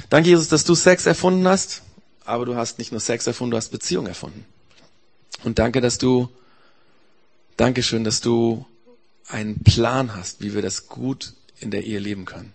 [0.08, 1.82] Danke, Jesus, dass du Sex erfunden hast,
[2.24, 4.46] aber du hast nicht nur Sex erfunden, du hast Beziehung erfunden.
[5.44, 6.30] Und danke, dass du,
[7.58, 8.64] Dankeschön, dass du
[9.28, 12.52] einen Plan hast, wie wir das gut in der Ehe leben können.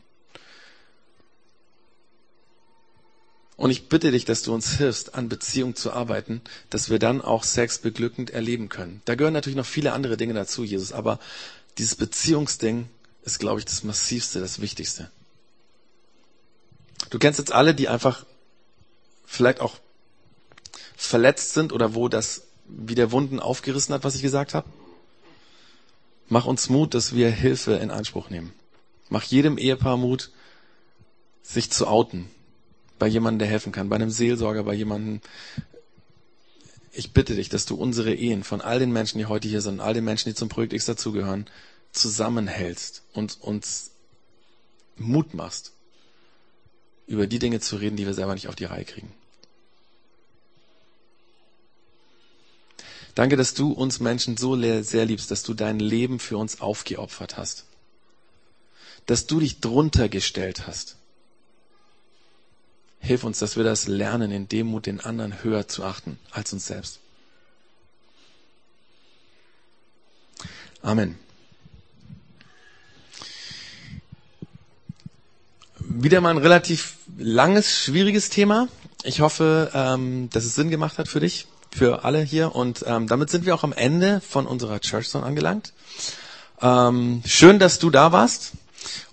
[3.58, 6.42] Und ich bitte dich, dass du uns hilfst, an Beziehung zu arbeiten,
[6.72, 9.04] dass wir dann auch Sex beglückend erleben können.
[9.06, 11.20] Da gehören natürlich noch viele andere Dinge dazu, Jesus, aber
[11.78, 12.90] dieses Beziehungsding
[13.24, 15.12] ist, glaube ich, das Massivste, das Wichtigste.
[17.12, 18.26] Du kennst jetzt alle, die einfach
[19.26, 19.78] vielleicht auch
[20.96, 24.68] verletzt sind oder wo das wie der Wunden aufgerissen hat, was ich gesagt habe.
[26.32, 28.54] Mach uns Mut, dass wir Hilfe in Anspruch nehmen.
[29.10, 30.32] Mach jedem Ehepaar Mut,
[31.44, 32.30] sich zu outen.
[32.98, 33.90] Bei jemandem, der helfen kann.
[33.90, 35.20] Bei einem Seelsorger, bei jemandem.
[36.94, 39.82] Ich bitte dich, dass du unsere Ehen von all den Menschen, die heute hier sind,
[39.82, 41.48] all den Menschen, die zum Projekt X dazugehören,
[41.92, 43.92] zusammenhältst und uns
[44.96, 45.74] Mut machst,
[47.08, 49.12] über die Dinge zu reden, die wir selber nicht auf die Reihe kriegen.
[53.16, 57.38] Danke, dass du uns Menschen so sehr liebst, dass du dein Leben für uns aufgeopfert
[57.38, 57.66] hast.
[59.06, 60.96] Dass du dich drunter gestellt hast.
[63.00, 66.68] Hilf uns, dass wir das lernen, in Demut den anderen höher zu achten als uns
[66.68, 67.00] selbst.
[70.84, 71.18] Amen.
[75.80, 78.68] Wieder mal ein relativ langes, schwieriges Thema.
[79.04, 82.56] Ich hoffe, ähm, dass es Sinn gemacht hat für dich für alle hier.
[82.56, 85.74] Und ähm, damit sind wir auch am Ende von unserer Church Zone angelangt.
[86.62, 88.52] Ähm, schön, dass du da warst.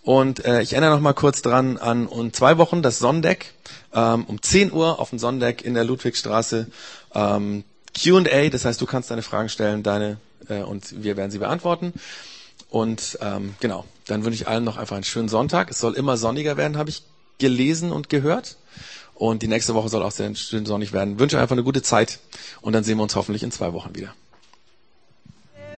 [0.03, 3.55] Und äh, ich erinnere noch mal kurz dran an um zwei Wochen das Sonndeck
[3.93, 6.67] ähm, um 10 Uhr auf dem Sonndeck in der Ludwigstraße.
[7.15, 7.65] Ähm,
[8.01, 11.93] Q&A, das heißt, du kannst deine Fragen stellen, deine äh, und wir werden sie beantworten.
[12.71, 15.71] Und ähm, genau, dann wünsche ich allen noch einfach einen schönen Sonntag.
[15.71, 17.03] Es soll immer sonniger werden, habe ich
[17.39, 18.57] gelesen und gehört.
[19.19, 21.14] Und die nächste Woche soll auch sehr schön sonnig werden.
[21.14, 22.21] Ich wünsche einfach eine gute Zeit
[22.61, 24.14] und dann sehen wir uns hoffentlich in zwei Wochen wieder.